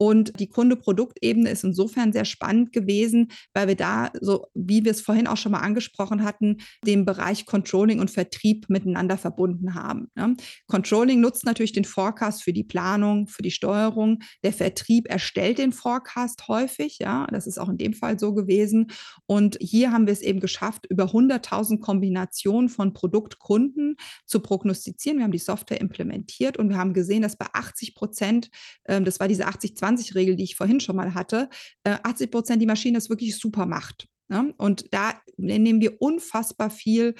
und 0.00 0.40
die 0.40 0.48
Kunde-Produktebene 0.48 1.50
ist 1.50 1.62
insofern 1.62 2.14
sehr 2.14 2.24
spannend 2.24 2.72
gewesen, 2.72 3.30
weil 3.52 3.68
wir 3.68 3.76
da, 3.76 4.10
so 4.18 4.46
wie 4.54 4.82
wir 4.82 4.92
es 4.92 5.02
vorhin 5.02 5.26
auch 5.26 5.36
schon 5.36 5.52
mal 5.52 5.58
angesprochen 5.58 6.24
hatten, 6.24 6.56
den 6.86 7.04
Bereich 7.04 7.44
Controlling 7.44 8.00
und 8.00 8.10
Vertrieb 8.10 8.70
miteinander 8.70 9.18
verbunden 9.18 9.74
haben. 9.74 10.08
Ne? 10.14 10.36
Controlling 10.68 11.20
nutzt 11.20 11.44
natürlich 11.44 11.72
den 11.72 11.84
Forecast 11.84 12.42
für 12.42 12.54
die 12.54 12.64
Planung, 12.64 13.26
für 13.26 13.42
die 13.42 13.50
Steuerung. 13.50 14.20
Der 14.42 14.54
Vertrieb 14.54 15.06
erstellt 15.06 15.58
den 15.58 15.70
Forecast 15.70 16.48
häufig. 16.48 16.96
Ja, 16.98 17.26
das 17.30 17.46
ist 17.46 17.58
auch 17.58 17.68
in 17.68 17.76
dem 17.76 17.92
Fall 17.92 18.18
so 18.18 18.32
gewesen. 18.32 18.86
Und 19.26 19.58
hier 19.60 19.92
haben 19.92 20.06
wir 20.06 20.14
es 20.14 20.22
eben 20.22 20.40
geschafft, 20.40 20.86
über 20.88 21.08
100.000 21.12 21.78
Kombinationen 21.78 22.70
von 22.70 22.94
Produktkunden 22.94 23.96
zu 24.24 24.40
prognostizieren. 24.40 25.18
Wir 25.18 25.24
haben 25.24 25.32
die 25.32 25.38
Software 25.38 25.82
implementiert 25.82 26.56
und 26.56 26.70
wir 26.70 26.78
haben 26.78 26.94
gesehen, 26.94 27.20
dass 27.20 27.36
bei 27.36 27.48
80 27.52 27.94
Prozent, 27.94 28.48
äh, 28.84 29.02
das 29.02 29.20
war 29.20 29.28
diese 29.28 29.46
80-20 29.46 29.89
20-Regel, 29.96 30.36
die 30.36 30.44
ich 30.44 30.56
vorhin 30.56 30.80
schon 30.80 30.96
mal 30.96 31.14
hatte, 31.14 31.48
80 31.84 32.26
äh, 32.26 32.30
Prozent 32.30 32.62
die 32.62 32.66
Maschine 32.66 32.98
das 32.98 33.10
wirklich 33.10 33.38
super 33.38 33.66
macht. 33.66 34.08
Ne? 34.28 34.54
Und 34.58 34.92
da 34.92 35.14
nehmen 35.36 35.80
wir 35.80 36.00
unfassbar 36.00 36.70
viel 36.70 37.14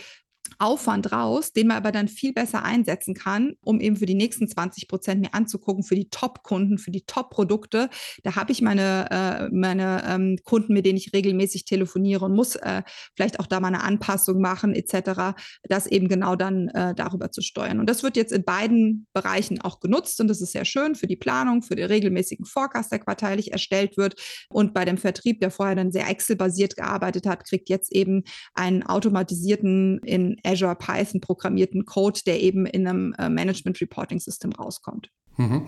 Aufwand 0.61 1.11
raus, 1.11 1.53
den 1.53 1.69
man 1.69 1.79
aber 1.79 1.91
dann 1.91 2.07
viel 2.07 2.33
besser 2.33 2.63
einsetzen 2.63 3.15
kann, 3.15 3.55
um 3.63 3.81
eben 3.81 3.97
für 3.97 4.07
die 4.07 4.15
nächsten 4.15 4.47
20 4.47 4.89
Prozent 4.89 5.21
mir 5.23 5.35
anzugucken, 5.35 5.83
für 5.83 5.95
die 5.95 6.11
Top-Kunden, 6.11 6.79
für 6.79 6.91
die 6.91 7.07
Top-Produkte. 7.07 7.89
Da 8.25 8.37
habe 8.37 8.53
ich 8.53 8.61
meine, 8.61 9.07
äh, 9.11 9.49
meine 9.51 10.05
ähm, 10.07 10.37
Kunden, 10.45 10.75
mit 10.75 10.85
denen 10.85 10.99
ich 10.99 11.13
regelmäßig 11.15 11.65
telefoniere 11.65 12.27
und 12.27 12.35
muss 12.35 12.57
äh, 12.57 12.83
vielleicht 13.17 13.41
auch 13.41 13.47
da 13.47 13.59
mal 13.59 13.69
eine 13.69 13.83
Anpassung 13.83 14.41
machen 14.41 14.75
etc., 14.75 15.35
das 15.63 15.87
eben 15.87 16.09
genau 16.09 16.37
dann 16.37 16.69
äh, 16.69 16.95
darüber 16.95 17.31
zu 17.31 17.41
steuern. 17.41 17.81
Und 17.81 17.89
das 17.89 18.03
wird 18.03 18.17
jetzt 18.17 18.33
in 18.33 18.45
beiden 18.45 19.07
Bereichen 19.15 19.61
auch 19.63 19.81
genutzt 19.81 20.21
und 20.21 20.29
das 20.29 20.43
ist 20.43 20.53
sehr 20.53 20.67
schön 20.67 20.95
für 20.95 21.07
die 21.07 21.17
Planung, 21.17 21.63
für 21.63 21.75
den 21.75 21.87
regelmäßigen 21.87 22.45
Forecast, 22.45 22.93
der 22.93 22.99
quarteilig 22.99 23.53
erstellt 23.53 23.97
wird. 23.97 24.21
Und 24.51 24.75
bei 24.75 24.85
dem 24.85 24.99
Vertrieb, 24.99 25.41
der 25.41 25.51
vorher 25.51 25.77
dann 25.77 25.91
sehr 25.91 26.09
Excel-basiert 26.09 26.77
gearbeitet 26.77 27.27
hat, 27.27 27.47
kriegt 27.47 27.71
jetzt 27.71 27.93
eben 27.93 28.25
einen 28.55 28.83
automatisierten 28.83 30.01
in 30.05 30.37
Azure 30.51 30.75
Python 30.75 31.21
programmierten 31.21 31.85
Code, 31.85 32.21
der 32.27 32.41
eben 32.41 32.67
in 32.67 32.87
einem 32.87 33.15
äh, 33.19 33.29
Management 33.29 33.81
Reporting 33.81 34.19
System 34.19 34.53
rauskommt. 34.53 35.11
Mhm. 35.37 35.63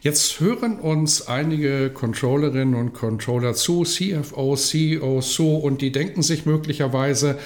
Jetzt 0.00 0.40
hören 0.40 0.80
uns 0.80 1.28
einige 1.28 1.90
Controllerinnen 1.90 2.74
und 2.74 2.92
Controller 2.92 3.54
zu, 3.54 3.84
CFO, 3.84 4.56
CEO 4.56 5.20
zu, 5.20 5.56
und 5.56 5.80
die 5.82 5.92
denken 5.92 6.22
sich 6.22 6.46
möglicherweise, 6.46 7.38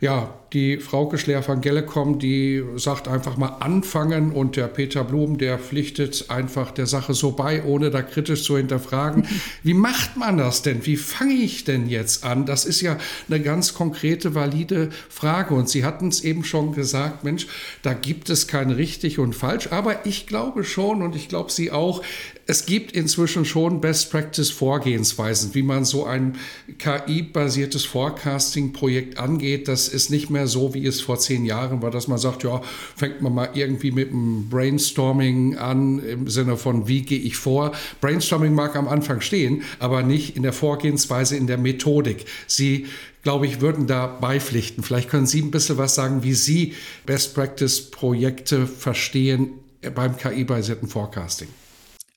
ja, 0.00 0.34
die 0.52 0.78
Frauke 0.78 1.18
Schleer 1.18 1.46
van 1.46 1.60
Gellekom, 1.60 2.18
die 2.18 2.64
sagt 2.76 3.06
einfach 3.06 3.36
mal 3.36 3.56
anfangen 3.60 4.32
und 4.32 4.56
der 4.56 4.66
Peter 4.68 5.04
Blum, 5.04 5.36
der 5.36 5.58
pflichtet 5.58 6.26
einfach 6.30 6.70
der 6.70 6.86
Sache 6.86 7.12
so 7.12 7.32
bei, 7.32 7.64
ohne 7.64 7.90
da 7.90 8.00
kritisch 8.00 8.44
zu 8.44 8.56
hinterfragen. 8.56 9.26
Wie 9.62 9.74
macht 9.74 10.16
man 10.16 10.38
das 10.38 10.62
denn? 10.62 10.86
Wie 10.86 10.96
fange 10.96 11.34
ich 11.34 11.64
denn 11.64 11.88
jetzt 11.88 12.24
an? 12.24 12.46
Das 12.46 12.64
ist 12.64 12.80
ja 12.80 12.96
eine 13.28 13.40
ganz 13.40 13.74
konkrete, 13.74 14.34
valide 14.34 14.88
Frage. 15.10 15.52
Und 15.54 15.68
Sie 15.68 15.84
hatten 15.84 16.08
es 16.08 16.22
eben 16.22 16.44
schon 16.44 16.72
gesagt, 16.72 17.24
Mensch, 17.24 17.46
da 17.82 17.92
gibt 17.92 18.30
es 18.30 18.46
kein 18.46 18.70
richtig 18.70 19.18
und 19.18 19.34
falsch. 19.34 19.68
Aber 19.70 20.06
ich 20.06 20.26
glaube 20.26 20.64
schon 20.64 21.02
und 21.02 21.14
ich 21.14 21.28
glaube 21.28 21.52
Sie 21.52 21.70
auch, 21.70 22.02
es 22.46 22.64
gibt 22.64 22.92
inzwischen 22.92 23.44
schon 23.44 23.82
Best 23.82 24.10
Practice 24.10 24.48
Vorgehensweisen, 24.48 25.54
wie 25.54 25.62
man 25.62 25.84
so 25.84 26.06
ein 26.06 26.38
KI-basiertes 26.78 27.84
Forecasting-Projekt 27.84 29.18
angeht. 29.18 29.68
Das 29.68 29.87
ist 29.88 30.10
nicht 30.10 30.30
mehr 30.30 30.46
so, 30.46 30.74
wie 30.74 30.86
es 30.86 31.00
vor 31.00 31.18
zehn 31.18 31.44
Jahren 31.44 31.82
war, 31.82 31.90
dass 31.90 32.08
man 32.08 32.18
sagt, 32.18 32.44
ja, 32.44 32.62
fängt 32.96 33.22
man 33.22 33.34
mal 33.34 33.50
irgendwie 33.54 33.90
mit 33.90 34.10
einem 34.10 34.48
Brainstorming 34.48 35.56
an, 35.56 35.98
im 36.00 36.28
Sinne 36.28 36.56
von, 36.56 36.88
wie 36.88 37.02
gehe 37.02 37.18
ich 37.18 37.36
vor. 37.36 37.72
Brainstorming 38.00 38.54
mag 38.54 38.76
am 38.76 38.88
Anfang 38.88 39.20
stehen, 39.20 39.62
aber 39.78 40.02
nicht 40.02 40.36
in 40.36 40.42
der 40.42 40.52
Vorgehensweise, 40.52 41.36
in 41.36 41.46
der 41.46 41.58
Methodik. 41.58 42.26
Sie 42.46 42.86
glaube 43.22 43.46
ich, 43.46 43.60
würden 43.60 43.86
da 43.86 44.06
beipflichten. 44.06 44.82
Vielleicht 44.82 45.10
können 45.10 45.26
Sie 45.26 45.42
ein 45.42 45.50
bisschen 45.50 45.76
was 45.76 45.94
sagen, 45.94 46.22
wie 46.22 46.34
Sie 46.34 46.74
Best 47.04 47.34
Practice 47.34 47.90
Projekte 47.90 48.66
verstehen 48.66 49.50
beim 49.94 50.16
KI-basierten 50.16 50.88
Forecasting. 50.88 51.48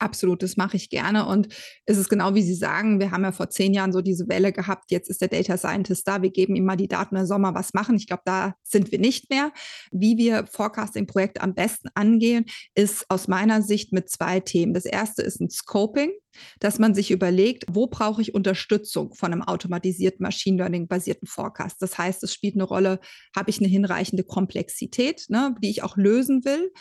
Absolut, 0.02 0.42
das 0.42 0.58
mache 0.58 0.78
ich 0.78 0.90
gerne. 0.90 1.28
Und 1.28 1.48
es 1.86 2.00
ist 2.00 2.10
genau 2.10 2.34
wie 2.34 2.42
Sie 2.42 2.56
sagen, 2.56 3.00
wir 3.00 3.12
haben 3.12 3.24
ja 3.24 3.32
vor 3.32 3.52
zehn 3.52 3.72
Jahren 3.72 3.94
so 3.94 4.02
diese 4.02 4.28
Welle 4.28 4.52
gehabt, 4.52 4.90
jetzt 4.90 5.12
ist 5.12 5.22
der 5.22 5.28
Data 5.28 5.58
Scientist 5.58 6.08
da, 6.08 6.24
wir 6.24 6.32
geben 6.32 6.56
ihm 6.56 6.66
mal 6.66 6.76
die 6.76 6.88
Daten, 6.88 7.16
er 7.16 7.28
soll 7.28 7.38
mal 7.38 7.54
was 7.54 7.76
machen. 7.76 7.98
Ich 7.98 8.08
glaube, 8.08 8.24
da 8.26 8.56
sind 8.64 8.92
wir 8.92 8.98
nicht 8.98 9.30
mehr. 9.30 9.52
Wie 9.92 10.18
wir 10.18 10.48
Forecasting-Projekte 10.48 11.42
am 11.42 11.54
besten 11.54 11.90
angehen, 11.94 12.46
ist 12.74 13.06
aus 13.10 13.28
meiner 13.28 13.62
Sicht 13.62 13.94
mit 13.94 14.10
zwei 14.10 14.40
Themen. 14.40 14.74
Das 14.74 14.86
erste 14.86 15.22
ist 15.22 15.40
ein 15.40 15.52
Scoping 15.52 16.10
dass 16.60 16.80
man 16.80 16.94
sich 16.94 17.12
überlegt, 17.12 17.66
wo 17.72 17.88
brauche 17.88 18.22
ich 18.22 18.34
Unterstützung 18.34 19.14
von 19.14 19.32
einem 19.32 19.42
automatisierten 19.42 20.24
Machine 20.24 20.58
Learning-basierten 20.58 21.28
Forecast. 21.28 21.82
Das 21.82 21.98
heißt, 21.98 22.24
es 22.24 22.34
spielt 22.34 22.56
eine 22.56 22.64
Rolle, 22.64 23.00
habe 23.36 23.50
ich 23.50 23.60
eine 23.60 23.68
hinreichende 23.68 24.24
Komplexität, 24.24 25.26
ne, 25.30 25.56
die 25.62 25.70
ich 25.70 25.84
auch 25.84 25.98
lösen 25.98 26.46
will? 26.46 26.72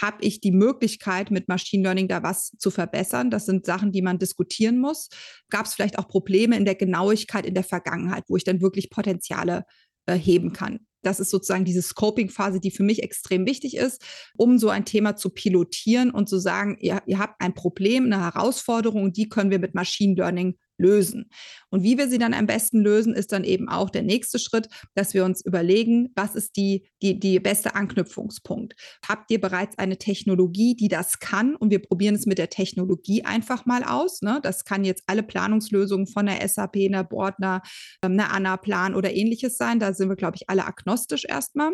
Habe 0.00 0.18
ich 0.22 0.40
die 0.40 0.52
Möglichkeit, 0.52 1.30
mit 1.30 1.48
Machine 1.48 1.82
Learning 1.82 2.08
da 2.08 2.22
was 2.22 2.52
zu 2.58 2.70
verbessern? 2.70 3.30
Das 3.30 3.46
sind 3.46 3.66
Sachen, 3.66 3.92
die 3.92 4.02
man 4.02 4.18
diskutieren 4.18 4.78
muss. 4.78 5.08
Gab 5.50 5.66
es 5.66 5.74
vielleicht 5.74 5.98
auch 5.98 6.08
Probleme 6.08 6.56
in 6.56 6.64
der 6.64 6.74
Genauigkeit 6.74 7.46
in 7.46 7.54
der 7.54 7.64
Vergangenheit, 7.64 8.24
wo 8.28 8.36
ich 8.36 8.44
dann 8.44 8.60
wirklich 8.60 8.90
Potenziale 8.90 9.64
äh, 10.06 10.14
heben 10.14 10.52
kann? 10.52 10.80
Das 11.02 11.20
ist 11.20 11.30
sozusagen 11.30 11.64
diese 11.64 11.82
Scoping-Phase, 11.82 12.60
die 12.60 12.70
für 12.70 12.82
mich 12.82 13.02
extrem 13.02 13.46
wichtig 13.46 13.76
ist, 13.76 14.02
um 14.36 14.58
so 14.58 14.68
ein 14.68 14.84
Thema 14.84 15.16
zu 15.16 15.30
pilotieren 15.30 16.10
und 16.10 16.28
zu 16.28 16.38
sagen, 16.38 16.76
ihr, 16.80 17.02
ihr 17.06 17.18
habt 17.18 17.40
ein 17.40 17.54
Problem, 17.54 18.04
eine 18.04 18.20
Herausforderung, 18.20 19.12
die 19.12 19.28
können 19.28 19.50
wir 19.50 19.58
mit 19.58 19.74
Machine 19.74 20.14
Learning 20.14 20.56
lösen. 20.80 21.30
Und 21.70 21.82
wie 21.82 21.98
wir 21.98 22.08
sie 22.08 22.18
dann 22.18 22.34
am 22.34 22.46
besten 22.46 22.80
lösen, 22.80 23.14
ist 23.14 23.32
dann 23.32 23.44
eben 23.44 23.68
auch 23.68 23.90
der 23.90 24.02
nächste 24.02 24.38
Schritt, 24.38 24.68
dass 24.94 25.14
wir 25.14 25.24
uns 25.24 25.44
überlegen, 25.44 26.08
was 26.16 26.34
ist 26.34 26.56
die, 26.56 26.88
die, 27.02 27.20
die 27.20 27.38
beste 27.38 27.74
Anknüpfungspunkt. 27.74 28.74
Habt 29.06 29.30
ihr 29.30 29.40
bereits 29.40 29.78
eine 29.78 29.98
Technologie, 29.98 30.74
die 30.74 30.88
das 30.88 31.18
kann? 31.20 31.54
Und 31.54 31.70
wir 31.70 31.80
probieren 31.80 32.14
es 32.14 32.26
mit 32.26 32.38
der 32.38 32.50
Technologie 32.50 33.24
einfach 33.24 33.66
mal 33.66 33.84
aus. 33.84 34.22
Ne? 34.22 34.40
Das 34.42 34.64
kann 34.64 34.84
jetzt 34.84 35.04
alle 35.06 35.22
Planungslösungen 35.22 36.06
von 36.06 36.26
der 36.26 36.46
SAP, 36.48 36.76
einer 36.76 37.08
einer 37.10 37.62
ähm, 38.02 38.20
Anna-Plan 38.20 38.94
oder 38.94 39.14
ähnliches 39.14 39.56
sein. 39.56 39.78
Da 39.78 39.92
sind 39.92 40.08
wir, 40.08 40.16
glaube 40.16 40.36
ich, 40.36 40.48
alle 40.48 40.66
agnostisch 40.66 41.24
erstmal. 41.24 41.72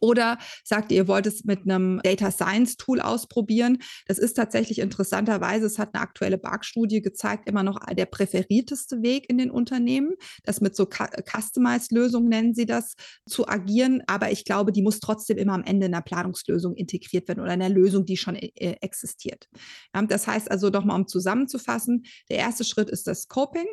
Oder 0.00 0.38
sagt 0.64 0.92
ihr, 0.92 0.98
ihr 0.98 1.08
wollt 1.08 1.26
es 1.26 1.44
mit 1.44 1.60
einem 1.62 2.00
Data 2.02 2.30
Science 2.30 2.76
Tool 2.76 3.00
ausprobieren? 3.00 3.78
Das 4.06 4.18
ist 4.18 4.34
tatsächlich 4.34 4.80
interessanterweise, 4.80 5.66
es 5.66 5.78
hat 5.78 5.94
eine 5.94 6.02
aktuelle 6.02 6.38
BARC-Studie 6.38 7.00
gezeigt, 7.02 7.48
immer 7.48 7.62
noch 7.62 7.78
der 7.86 8.06
präferierteste 8.06 9.02
Weg 9.02 9.30
in 9.30 9.38
den 9.38 9.50
Unternehmen, 9.50 10.14
das 10.44 10.60
mit 10.60 10.76
so 10.76 10.86
Customized-Lösungen 10.86 12.28
nennen 12.28 12.54
sie 12.54 12.66
das, 12.66 12.94
zu 13.28 13.48
agieren. 13.48 14.02
Aber 14.06 14.30
ich 14.30 14.44
glaube, 14.44 14.72
die 14.72 14.82
muss 14.82 15.00
trotzdem 15.00 15.38
immer 15.38 15.54
am 15.54 15.64
Ende 15.64 15.86
in 15.86 15.92
der 15.92 16.00
Planungslösung 16.00 16.74
integriert 16.74 17.28
werden 17.28 17.40
oder 17.40 17.54
in 17.54 17.60
der 17.60 17.68
Lösung, 17.68 18.04
die 18.04 18.16
schon 18.16 18.34
äh, 18.36 18.76
existiert. 18.80 19.48
das 19.92 20.26
heißt 20.26 20.50
also, 20.50 20.70
doch 20.70 20.84
mal 20.84 20.96
um 20.96 21.06
zusammenzufassen, 21.06 22.04
der 22.28 22.38
erste 22.38 22.64
Schritt 22.64 22.90
ist 22.90 23.06
das 23.06 23.22
Scoping 23.22 23.66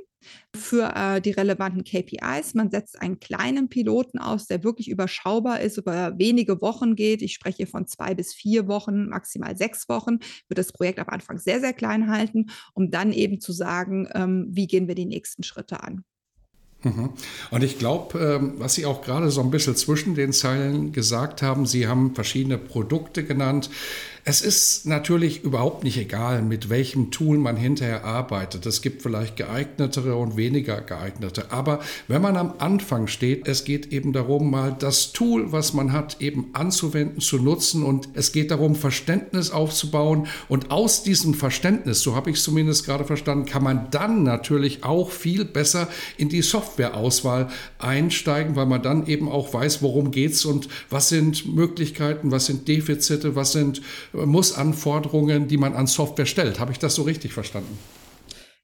für 0.55 0.93
äh, 0.95 1.21
die 1.21 1.31
relevanten 1.31 1.83
KPIs. 1.83 2.53
Man 2.53 2.71
setzt 2.71 3.01
einen 3.01 3.19
kleinen 3.19 3.69
Piloten 3.69 4.19
aus, 4.19 4.47
der 4.47 4.63
wirklich 4.63 4.89
überschaubar 4.89 5.61
ist, 5.61 5.77
über 5.77 6.17
wenige 6.17 6.61
Wochen 6.61 6.95
geht. 6.95 7.21
Ich 7.21 7.33
spreche 7.33 7.67
von 7.67 7.87
zwei 7.87 8.13
bis 8.13 8.33
vier 8.33 8.67
Wochen, 8.67 9.07
maximal 9.07 9.57
sechs 9.57 9.89
Wochen. 9.89 10.19
Wird 10.47 10.57
das 10.57 10.71
Projekt 10.71 10.99
am 10.99 11.09
Anfang 11.09 11.37
sehr, 11.37 11.59
sehr 11.59 11.73
klein 11.73 12.09
halten, 12.09 12.47
um 12.73 12.91
dann 12.91 13.11
eben 13.11 13.39
zu 13.39 13.51
sagen, 13.51 14.07
ähm, 14.13 14.47
wie 14.49 14.67
gehen 14.67 14.87
wir 14.87 14.95
die 14.95 15.05
nächsten 15.05 15.43
Schritte 15.43 15.83
an. 15.83 16.03
Mhm. 16.85 17.09
Und 17.49 17.63
ich 17.63 17.79
glaube, 17.79 18.19
ähm, 18.19 18.53
was 18.57 18.75
Sie 18.75 18.85
auch 18.85 19.01
gerade 19.01 19.31
so 19.31 19.41
ein 19.41 19.49
bisschen 19.49 19.75
zwischen 19.75 20.13
den 20.13 20.31
Zeilen 20.31 20.91
gesagt 20.91 21.41
haben, 21.41 21.65
Sie 21.65 21.87
haben 21.87 22.13
verschiedene 22.13 22.59
Produkte 22.59 23.23
genannt. 23.23 23.69
Es 24.27 24.41
ist 24.41 24.87
natürlich 24.87 25.43
überhaupt 25.43 25.83
nicht 25.83 25.97
egal, 25.97 26.41
mit 26.41 26.71
welchem 26.71 27.11
Tool 27.11 27.37
man 27.37 27.55
hinterher 27.57 28.05
arbeitet. 28.05 28.65
Es 28.65 28.81
gibt 28.81 29.03
vielleicht 29.03 29.35
geeignetere 29.35 30.15
und 30.15 30.35
weniger 30.35 30.81
geeignete. 30.81 31.51
Aber 31.51 31.79
wenn 32.07 32.23
man 32.23 32.35
am 32.35 32.55
Anfang 32.57 33.05
steht, 33.05 33.47
es 33.47 33.65
geht 33.65 33.93
eben 33.93 34.13
darum, 34.13 34.49
mal 34.49 34.75
das 34.79 35.11
Tool, 35.11 35.51
was 35.51 35.75
man 35.75 35.93
hat, 35.93 36.21
eben 36.21 36.47
anzuwenden, 36.53 37.21
zu 37.21 37.37
nutzen. 37.37 37.83
Und 37.83 38.09
es 38.15 38.31
geht 38.31 38.49
darum, 38.49 38.73
Verständnis 38.73 39.51
aufzubauen. 39.51 40.25
Und 40.49 40.71
aus 40.71 41.03
diesem 41.03 41.35
Verständnis, 41.35 42.01
so 42.01 42.15
habe 42.15 42.31
ich 42.31 42.37
es 42.37 42.43
zumindest 42.43 42.83
gerade 42.83 43.05
verstanden, 43.05 43.45
kann 43.45 43.61
man 43.61 43.91
dann 43.91 44.23
natürlich 44.23 44.83
auch 44.83 45.11
viel 45.11 45.45
besser 45.45 45.87
in 46.17 46.29
die 46.29 46.41
Softwareauswahl 46.41 47.49
einsteigen, 47.77 48.55
weil 48.55 48.65
man 48.65 48.81
dann 48.81 49.05
eben 49.05 49.29
auch 49.29 49.53
weiß, 49.53 49.83
worum 49.83 50.09
geht 50.09 50.31
es 50.31 50.45
und 50.45 50.67
was 50.89 51.09
sind 51.09 51.53
Möglichkeiten, 51.53 52.31
was 52.31 52.47
sind 52.47 52.67
Defizite, 52.67 53.35
was 53.35 53.51
sind 53.51 53.83
Muss-Anforderungen, 54.25 55.47
die 55.47 55.57
man 55.57 55.73
an 55.73 55.87
Software 55.87 56.25
stellt. 56.25 56.59
Habe 56.59 56.71
ich 56.71 56.79
das 56.79 56.95
so 56.95 57.03
richtig 57.03 57.33
verstanden? 57.33 57.77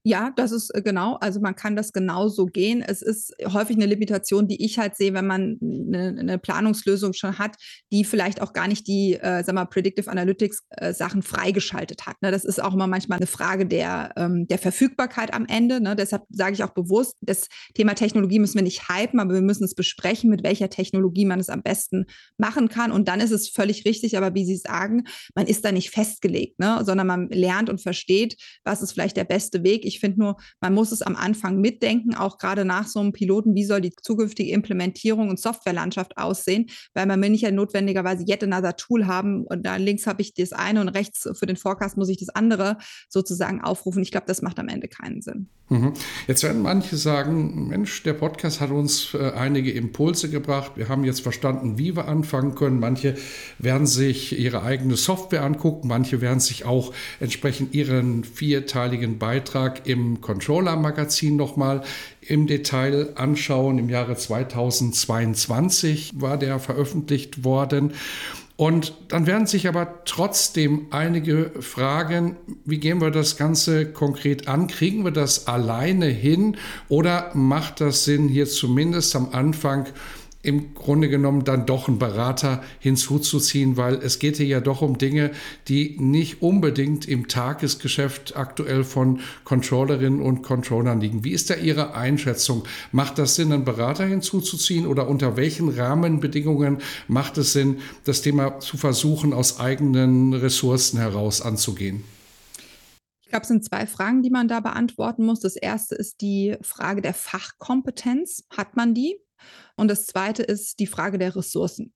Ja, 0.04 0.32
das 0.36 0.52
ist 0.52 0.72
äh, 0.72 0.82
genau. 0.82 1.18
Also 1.18 1.40
man 1.40 1.56
kann 1.56 1.76
das 1.76 1.94
genauso 1.94 2.48
gehen. 2.48 2.82
Es 2.82 3.04
ist 3.04 3.36
häufig 3.46 3.76
eine 3.76 3.86
Limitation, 3.86 4.48
die 4.48 4.66
ich 4.66 4.80
halt 4.80 4.96
sehe, 4.96 5.14
wenn 5.14 5.28
man 5.28 5.60
eine, 5.62 6.16
eine 6.20 6.38
Planungslösung 6.40 7.14
schon 7.14 7.38
hat, 7.38 7.56
die 7.92 8.04
vielleicht 8.04 8.42
auch 8.42 8.54
gar 8.54 8.68
nicht 8.68 8.88
die, 8.88 9.14
äh, 9.14 9.44
sag 9.44 9.54
mal, 9.54 9.66
Predictive 9.66 10.10
Analytics 10.10 10.64
äh, 10.70 10.94
Sachen 10.94 11.22
freigeschaltet 11.22 12.08
hat. 12.08 12.20
Ne? 12.22 12.32
Das 12.32 12.46
ist 12.46 12.62
auch 12.64 12.74
immer 12.74 12.88
manchmal 12.88 13.18
eine 13.18 13.28
Frage 13.28 13.68
der, 13.68 14.12
ähm, 14.16 14.48
der 14.48 14.58
Verfügbarkeit 14.58 15.36
am 15.36 15.46
Ende. 15.46 15.80
Ne? 15.80 15.96
Deshalb 15.96 16.24
sage 16.32 16.54
ich 16.56 16.64
auch 16.64 16.74
bewusst, 16.74 17.18
das 17.22 17.48
Thema 17.76 17.94
Technologie 17.94 18.40
müssen 18.40 18.56
wir 18.56 18.64
nicht 18.64 18.90
hypen, 18.90 19.20
aber 19.20 19.36
wir 19.36 19.42
müssen 19.42 19.66
es 19.66 19.76
besprechen, 19.76 20.32
mit 20.32 20.44
welcher 20.44 20.72
Technologie 20.72 21.26
man 21.26 21.40
es 21.40 21.50
am 21.50 21.62
besten 21.62 22.06
machen 22.38 22.70
kann. 22.70 22.92
Und 22.92 23.08
dann 23.08 23.20
ist 23.20 23.32
es 23.32 23.50
völlig 23.50 23.86
richtig, 23.86 24.18
aber 24.18 24.34
wie 24.34 24.46
Sie 24.46 24.58
sagen, 24.58 25.04
man 25.36 25.46
ist 25.46 25.64
da 25.64 25.72
nicht 25.72 25.92
festgelegt, 25.92 26.58
ne? 26.58 26.82
sondern 26.84 27.06
man 27.06 27.30
lernt 27.30 27.70
und 27.70 27.82
versteht, 27.82 28.36
was 28.64 28.82
ist 28.82 28.94
vielleicht 28.94 29.16
der 29.16 29.26
beste 29.26 29.64
Weg 29.64 29.86
ich 29.91 29.91
finde 30.00 30.20
nur, 30.20 30.38
man 30.60 30.74
muss 30.74 30.92
es 30.92 31.02
am 31.02 31.16
Anfang 31.16 31.60
mitdenken, 31.60 32.16
auch 32.16 32.38
gerade 32.38 32.66
nach 32.66 32.88
so 32.88 33.00
einem 33.00 33.12
Piloten, 33.12 33.56
wie 33.56 33.66
soll 33.66 33.82
die 33.82 33.94
zukünftige 34.02 34.52
Implementierung 34.52 35.30
und 35.30 35.40
Softwarelandschaft 35.40 36.18
aussehen, 36.18 36.68
weil 36.94 37.06
man 37.06 37.22
will 37.22 37.30
nicht 37.30 37.42
ja 37.42 37.52
notwendigerweise 37.52 38.26
yet 38.28 38.44
another 38.44 38.76
Tool 38.76 39.08
haben 39.08 39.46
und 39.46 39.66
da 39.66 39.76
links 39.76 40.08
habe 40.08 40.22
ich 40.22 40.34
das 40.34 40.54
eine 40.54 40.82
und 40.82 40.90
rechts 40.90 41.30
für 41.34 41.46
den 41.46 41.58
Forecast 41.58 41.98
muss 41.98 42.10
ich 42.10 42.18
das 42.18 42.30
andere 42.30 42.78
sozusagen 43.10 43.62
aufrufen. 43.62 44.04
Ich 44.04 44.12
glaube, 44.12 44.28
das 44.28 44.42
macht 44.42 44.60
am 44.60 44.68
Ende 44.68 44.88
keinen 44.88 45.22
Sinn. 45.22 45.48
Mhm. 45.72 45.94
Jetzt 46.28 46.44
werden 46.44 46.62
manche 46.62 46.98
sagen, 46.98 47.70
Mensch, 47.70 48.04
der 48.04 48.12
Podcast 48.12 48.60
hat 48.60 48.72
uns 48.72 49.14
äh, 49.14 49.32
einige 49.32 49.72
Impulse 49.72 50.30
gebracht. 50.30 50.74
Wir 50.76 50.90
haben 50.90 51.06
jetzt 51.06 51.22
verstanden, 51.22 51.78
wie 51.78 51.96
wir 51.96 52.10
anfangen 52.10 52.56
können. 52.56 52.82
Manche 52.82 53.16
werden 53.58 53.88
sich 53.88 54.38
ihre 54.38 54.64
eigene 54.64 54.98
Software 54.98 55.44
angucken. 55.44 55.88
Manche 55.88 56.20
werden 56.20 56.42
sich 56.42 56.66
auch 56.66 56.94
entsprechend 57.22 57.74
ihren 57.74 58.26
vierteiligen 58.26 59.18
Beitrag 59.18 59.81
im 59.86 60.22
Controller-Magazin 60.22 61.36
nochmal 61.36 61.82
im 62.22 62.48
Detail 62.48 63.10
anschauen. 63.16 63.80
Im 63.80 63.90
Jahre 63.90 64.16
2022 64.16 66.14
war 66.16 66.38
der 66.38 66.60
veröffentlicht 66.60 67.44
worden. 67.44 67.94
Und 68.62 68.94
dann 69.08 69.26
werden 69.26 69.48
sich 69.48 69.68
aber 69.68 70.04
trotzdem 70.06 70.86
einige 70.92 71.52
fragen, 71.62 72.36
wie 72.64 72.78
gehen 72.78 73.02
wir 73.02 73.10
das 73.10 73.36
Ganze 73.36 73.92
konkret 73.92 74.48
an? 74.48 74.68
Kriegen 74.68 75.04
wir 75.04 75.10
das 75.10 75.48
alleine 75.48 76.06
hin 76.06 76.58
oder 76.88 77.32
macht 77.34 77.82
das 77.82 78.06
Sinn, 78.06 78.28
hier 78.28 78.46
zumindest 78.46 79.16
am 79.16 79.30
Anfang 79.32 79.88
im 80.44 80.74
Grunde 80.74 81.10
genommen 81.10 81.44
dann 81.44 81.66
doch 81.66 81.88
einen 81.88 82.00
Berater 82.00 82.64
hinzuzuziehen, 82.80 83.78
weil 83.78 83.96
es 83.96 84.20
geht 84.20 84.38
hier 84.38 84.48
ja 84.48 84.60
doch 84.60 84.82
um 84.82 84.98
Dinge, 84.98 85.32
die 85.68 85.98
nicht 86.00 86.42
unbedingt 86.42 87.08
im 87.08 87.28
Tagesgeschäft 87.28 88.36
aktuell 88.36 88.84
von 88.84 89.20
Controllerinnen 89.44 90.22
und 90.22 90.42
Controllern 90.42 91.00
liegen. 91.00 91.24
Wie 91.24 91.32
ist 91.32 91.50
da 91.50 91.56
Ihre 91.56 91.94
Einschätzung? 91.94 92.64
Macht 92.92 93.18
das 93.18 93.36
Sinn, 93.36 93.52
einen 93.52 93.66
Berater 93.66 94.06
hinzuzuziehen 94.06 94.88
oder 94.88 95.08
unter 95.08 95.38
welchen 95.38 95.70
Rahmenbedingungen 95.70 96.80
macht 97.08 97.38
es 97.38 97.54
Sinn, 97.54 97.80
das 98.06 98.22
Thema 98.22 98.60
zu 98.60 98.78
versuchen, 98.78 99.34
aus 99.34 99.60
eigenen 99.60 100.34
Ressourcen 100.34 100.98
heraus 100.98 101.42
anzugehen? 101.42 102.04
Ich 103.22 103.34
glaube, 103.34 103.44
es 103.44 103.48
sind 103.48 103.64
zwei 103.64 103.88
Fragen, 103.88 104.24
die 104.24 104.30
man 104.30 104.50
da 104.50 104.60
beantworten 104.60 105.26
muss. 105.26 105.40
Das 105.40 105.56
erste 105.56 105.96
ist 105.96 106.20
die 106.20 106.58
Frage 106.62 107.02
der 107.02 107.14
Fachkompetenz. 107.14 108.44
Hat 108.50 108.76
man 108.76 108.94
die? 108.94 109.16
Und 109.76 109.90
das 109.90 110.06
Zweite 110.06 110.44
ist 110.44 110.80
die 110.80 110.88
Frage 110.88 111.18
der 111.18 111.36
Ressourcen. 111.36 111.94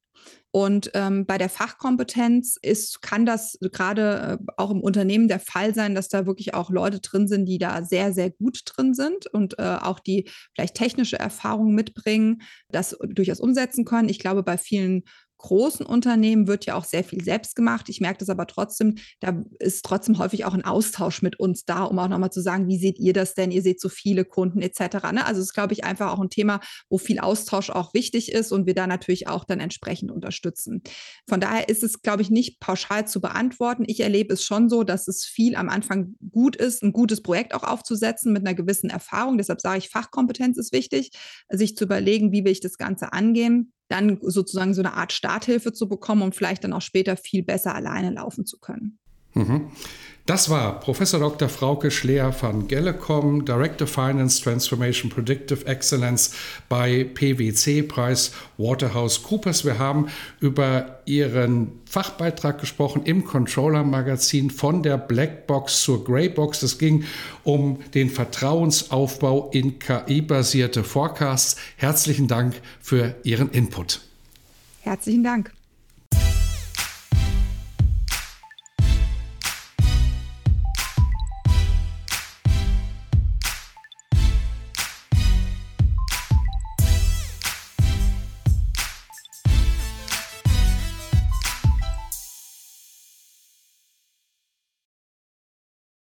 Und 0.51 0.91
ähm, 0.93 1.25
bei 1.25 1.37
der 1.37 1.49
Fachkompetenz 1.49 2.57
ist, 2.61 3.01
kann 3.01 3.25
das 3.25 3.57
gerade 3.59 4.39
äh, 4.39 4.51
auch 4.55 4.71
im 4.71 4.79
Unternehmen 4.79 5.27
der 5.27 5.39
Fall 5.41 5.75
sein, 5.75 5.95
dass 5.95 6.07
da 6.07 6.25
wirklich 6.25 6.53
auch 6.53 6.69
Leute 6.69 7.01
drin 7.01 7.27
sind, 7.27 7.45
die 7.45 7.57
da 7.57 7.83
sehr, 7.83 8.13
sehr 8.13 8.29
gut 8.29 8.61
drin 8.65 8.93
sind 8.93 9.27
und 9.27 9.59
äh, 9.59 9.77
auch 9.81 9.99
die 9.99 10.29
vielleicht 10.53 10.75
technische 10.75 11.19
Erfahrung 11.19 11.75
mitbringen, 11.75 12.41
das 12.69 12.97
durchaus 13.01 13.41
umsetzen 13.41 13.83
können. 13.83 14.07
Ich 14.07 14.19
glaube, 14.19 14.43
bei 14.43 14.57
vielen 14.57 15.03
großen 15.45 15.85
Unternehmen 15.85 16.47
wird 16.47 16.65
ja 16.65 16.73
auch 16.73 16.85
sehr 16.85 17.03
viel 17.03 17.23
selbst 17.23 17.55
gemacht. 17.55 17.87
Ich 17.89 18.01
merke 18.01 18.17
das 18.17 18.29
aber 18.29 18.47
trotzdem, 18.47 18.95
da 19.19 19.43
ist 19.59 19.85
trotzdem 19.85 20.17
häufig 20.17 20.43
auch 20.43 20.55
ein 20.55 20.65
Austausch 20.65 21.21
mit 21.21 21.39
uns 21.39 21.65
da, 21.65 21.83
um 21.83 21.99
auch 21.99 22.07
nochmal 22.07 22.31
zu 22.31 22.41
sagen, 22.41 22.67
wie 22.67 22.79
seht 22.79 22.97
ihr 22.97 23.13
das 23.13 23.35
denn? 23.35 23.51
Ihr 23.51 23.61
seht 23.61 23.79
so 23.79 23.87
viele 23.87 24.25
Kunden 24.25 24.63
etc. 24.63 25.11
Ne? 25.13 25.23
Also 25.23 25.41
es 25.41 25.47
ist, 25.47 25.53
glaube 25.53 25.73
ich, 25.73 25.83
einfach 25.83 26.11
auch 26.11 26.19
ein 26.19 26.31
Thema, 26.31 26.61
wo 26.89 26.97
viel 26.97 27.19
Austausch 27.19 27.69
auch 27.69 27.93
wichtig 27.93 28.31
ist 28.31 28.51
und 28.51 28.65
wir 28.65 28.73
da 28.73 28.87
natürlich 28.87 29.27
auch 29.27 29.45
dann 29.45 29.59
entsprechend 29.59 30.09
unterstützen. 30.09 30.81
Von 31.29 31.39
daher 31.39 31.69
ist 31.69 31.83
es, 31.83 32.01
glaube 32.01 32.23
ich, 32.23 32.31
nicht 32.31 32.59
pauschal 32.59 33.07
zu 33.07 33.21
beantworten. 33.21 33.83
Ich 33.85 33.99
erlebe 33.99 34.33
es 34.33 34.43
schon 34.43 34.67
so, 34.67 34.83
dass 34.83 35.07
es 35.07 35.25
viel 35.25 35.55
am 35.55 35.69
Anfang 35.69 36.15
gut 36.31 36.55
ist, 36.55 36.81
ein 36.81 36.91
gutes 36.91 37.21
Projekt 37.21 37.53
auch 37.53 37.63
aufzusetzen 37.63 38.33
mit 38.33 38.47
einer 38.47 38.55
gewissen 38.55 38.89
Erfahrung. 38.89 39.37
Deshalb 39.37 39.61
sage 39.61 39.77
ich, 39.77 39.89
Fachkompetenz 39.89 40.57
ist 40.57 40.73
wichtig, 40.73 41.11
sich 41.51 41.77
zu 41.77 41.83
überlegen, 41.83 42.31
wie 42.31 42.43
will 42.43 42.51
ich 42.51 42.61
das 42.61 42.79
Ganze 42.79 43.13
angehen 43.13 43.73
dann 43.87 44.19
sozusagen 44.21 44.73
so 44.73 44.81
eine 44.81 44.93
Art 44.93 45.13
Starthilfe 45.13 45.73
zu 45.73 45.87
bekommen, 45.87 46.21
um 46.21 46.31
vielleicht 46.31 46.63
dann 46.63 46.73
auch 46.73 46.81
später 46.81 47.17
viel 47.17 47.43
besser 47.43 47.75
alleine 47.75 48.11
laufen 48.11 48.45
zu 48.45 48.59
können. 48.59 48.97
Mhm. 49.33 49.71
Das 50.25 50.49
war 50.49 50.79
Professor 50.79 51.19
Dr. 51.19 51.49
Frauke 51.49 51.91
Schleer 51.91 52.33
van 52.41 52.67
Gellekom, 52.67 53.45
Director 53.45 53.85
Finance 53.85 54.41
Transformation 54.41 55.11
Predictive 55.11 55.67
Excellence 55.67 56.33
bei 56.67 57.03
PwC 57.03 57.83
Preis 57.83 58.31
Waterhouse 58.57 59.21
Coopers. 59.21 59.65
Wir 59.65 59.77
haben 59.77 60.07
über 60.39 61.01
ihren 61.05 61.79
Fachbeitrag 61.87 62.59
gesprochen 62.59 63.03
im 63.05 63.23
Controller 63.23 63.83
Magazin 63.83 64.49
von 64.49 64.81
der 64.81 64.97
Blackbox 64.97 65.83
zur 65.83 66.03
Greybox. 66.03 66.63
Es 66.63 66.79
ging 66.79 67.03
um 67.43 67.81
den 67.93 68.09
Vertrauensaufbau 68.09 69.51
in 69.53 69.77
KI-basierte 69.77 70.83
Forecasts. 70.83 71.55
Herzlichen 71.77 72.27
Dank 72.27 72.59
für 72.81 73.13
Ihren 73.21 73.51
Input. 73.51 74.01
Herzlichen 74.81 75.23
Dank. 75.23 75.51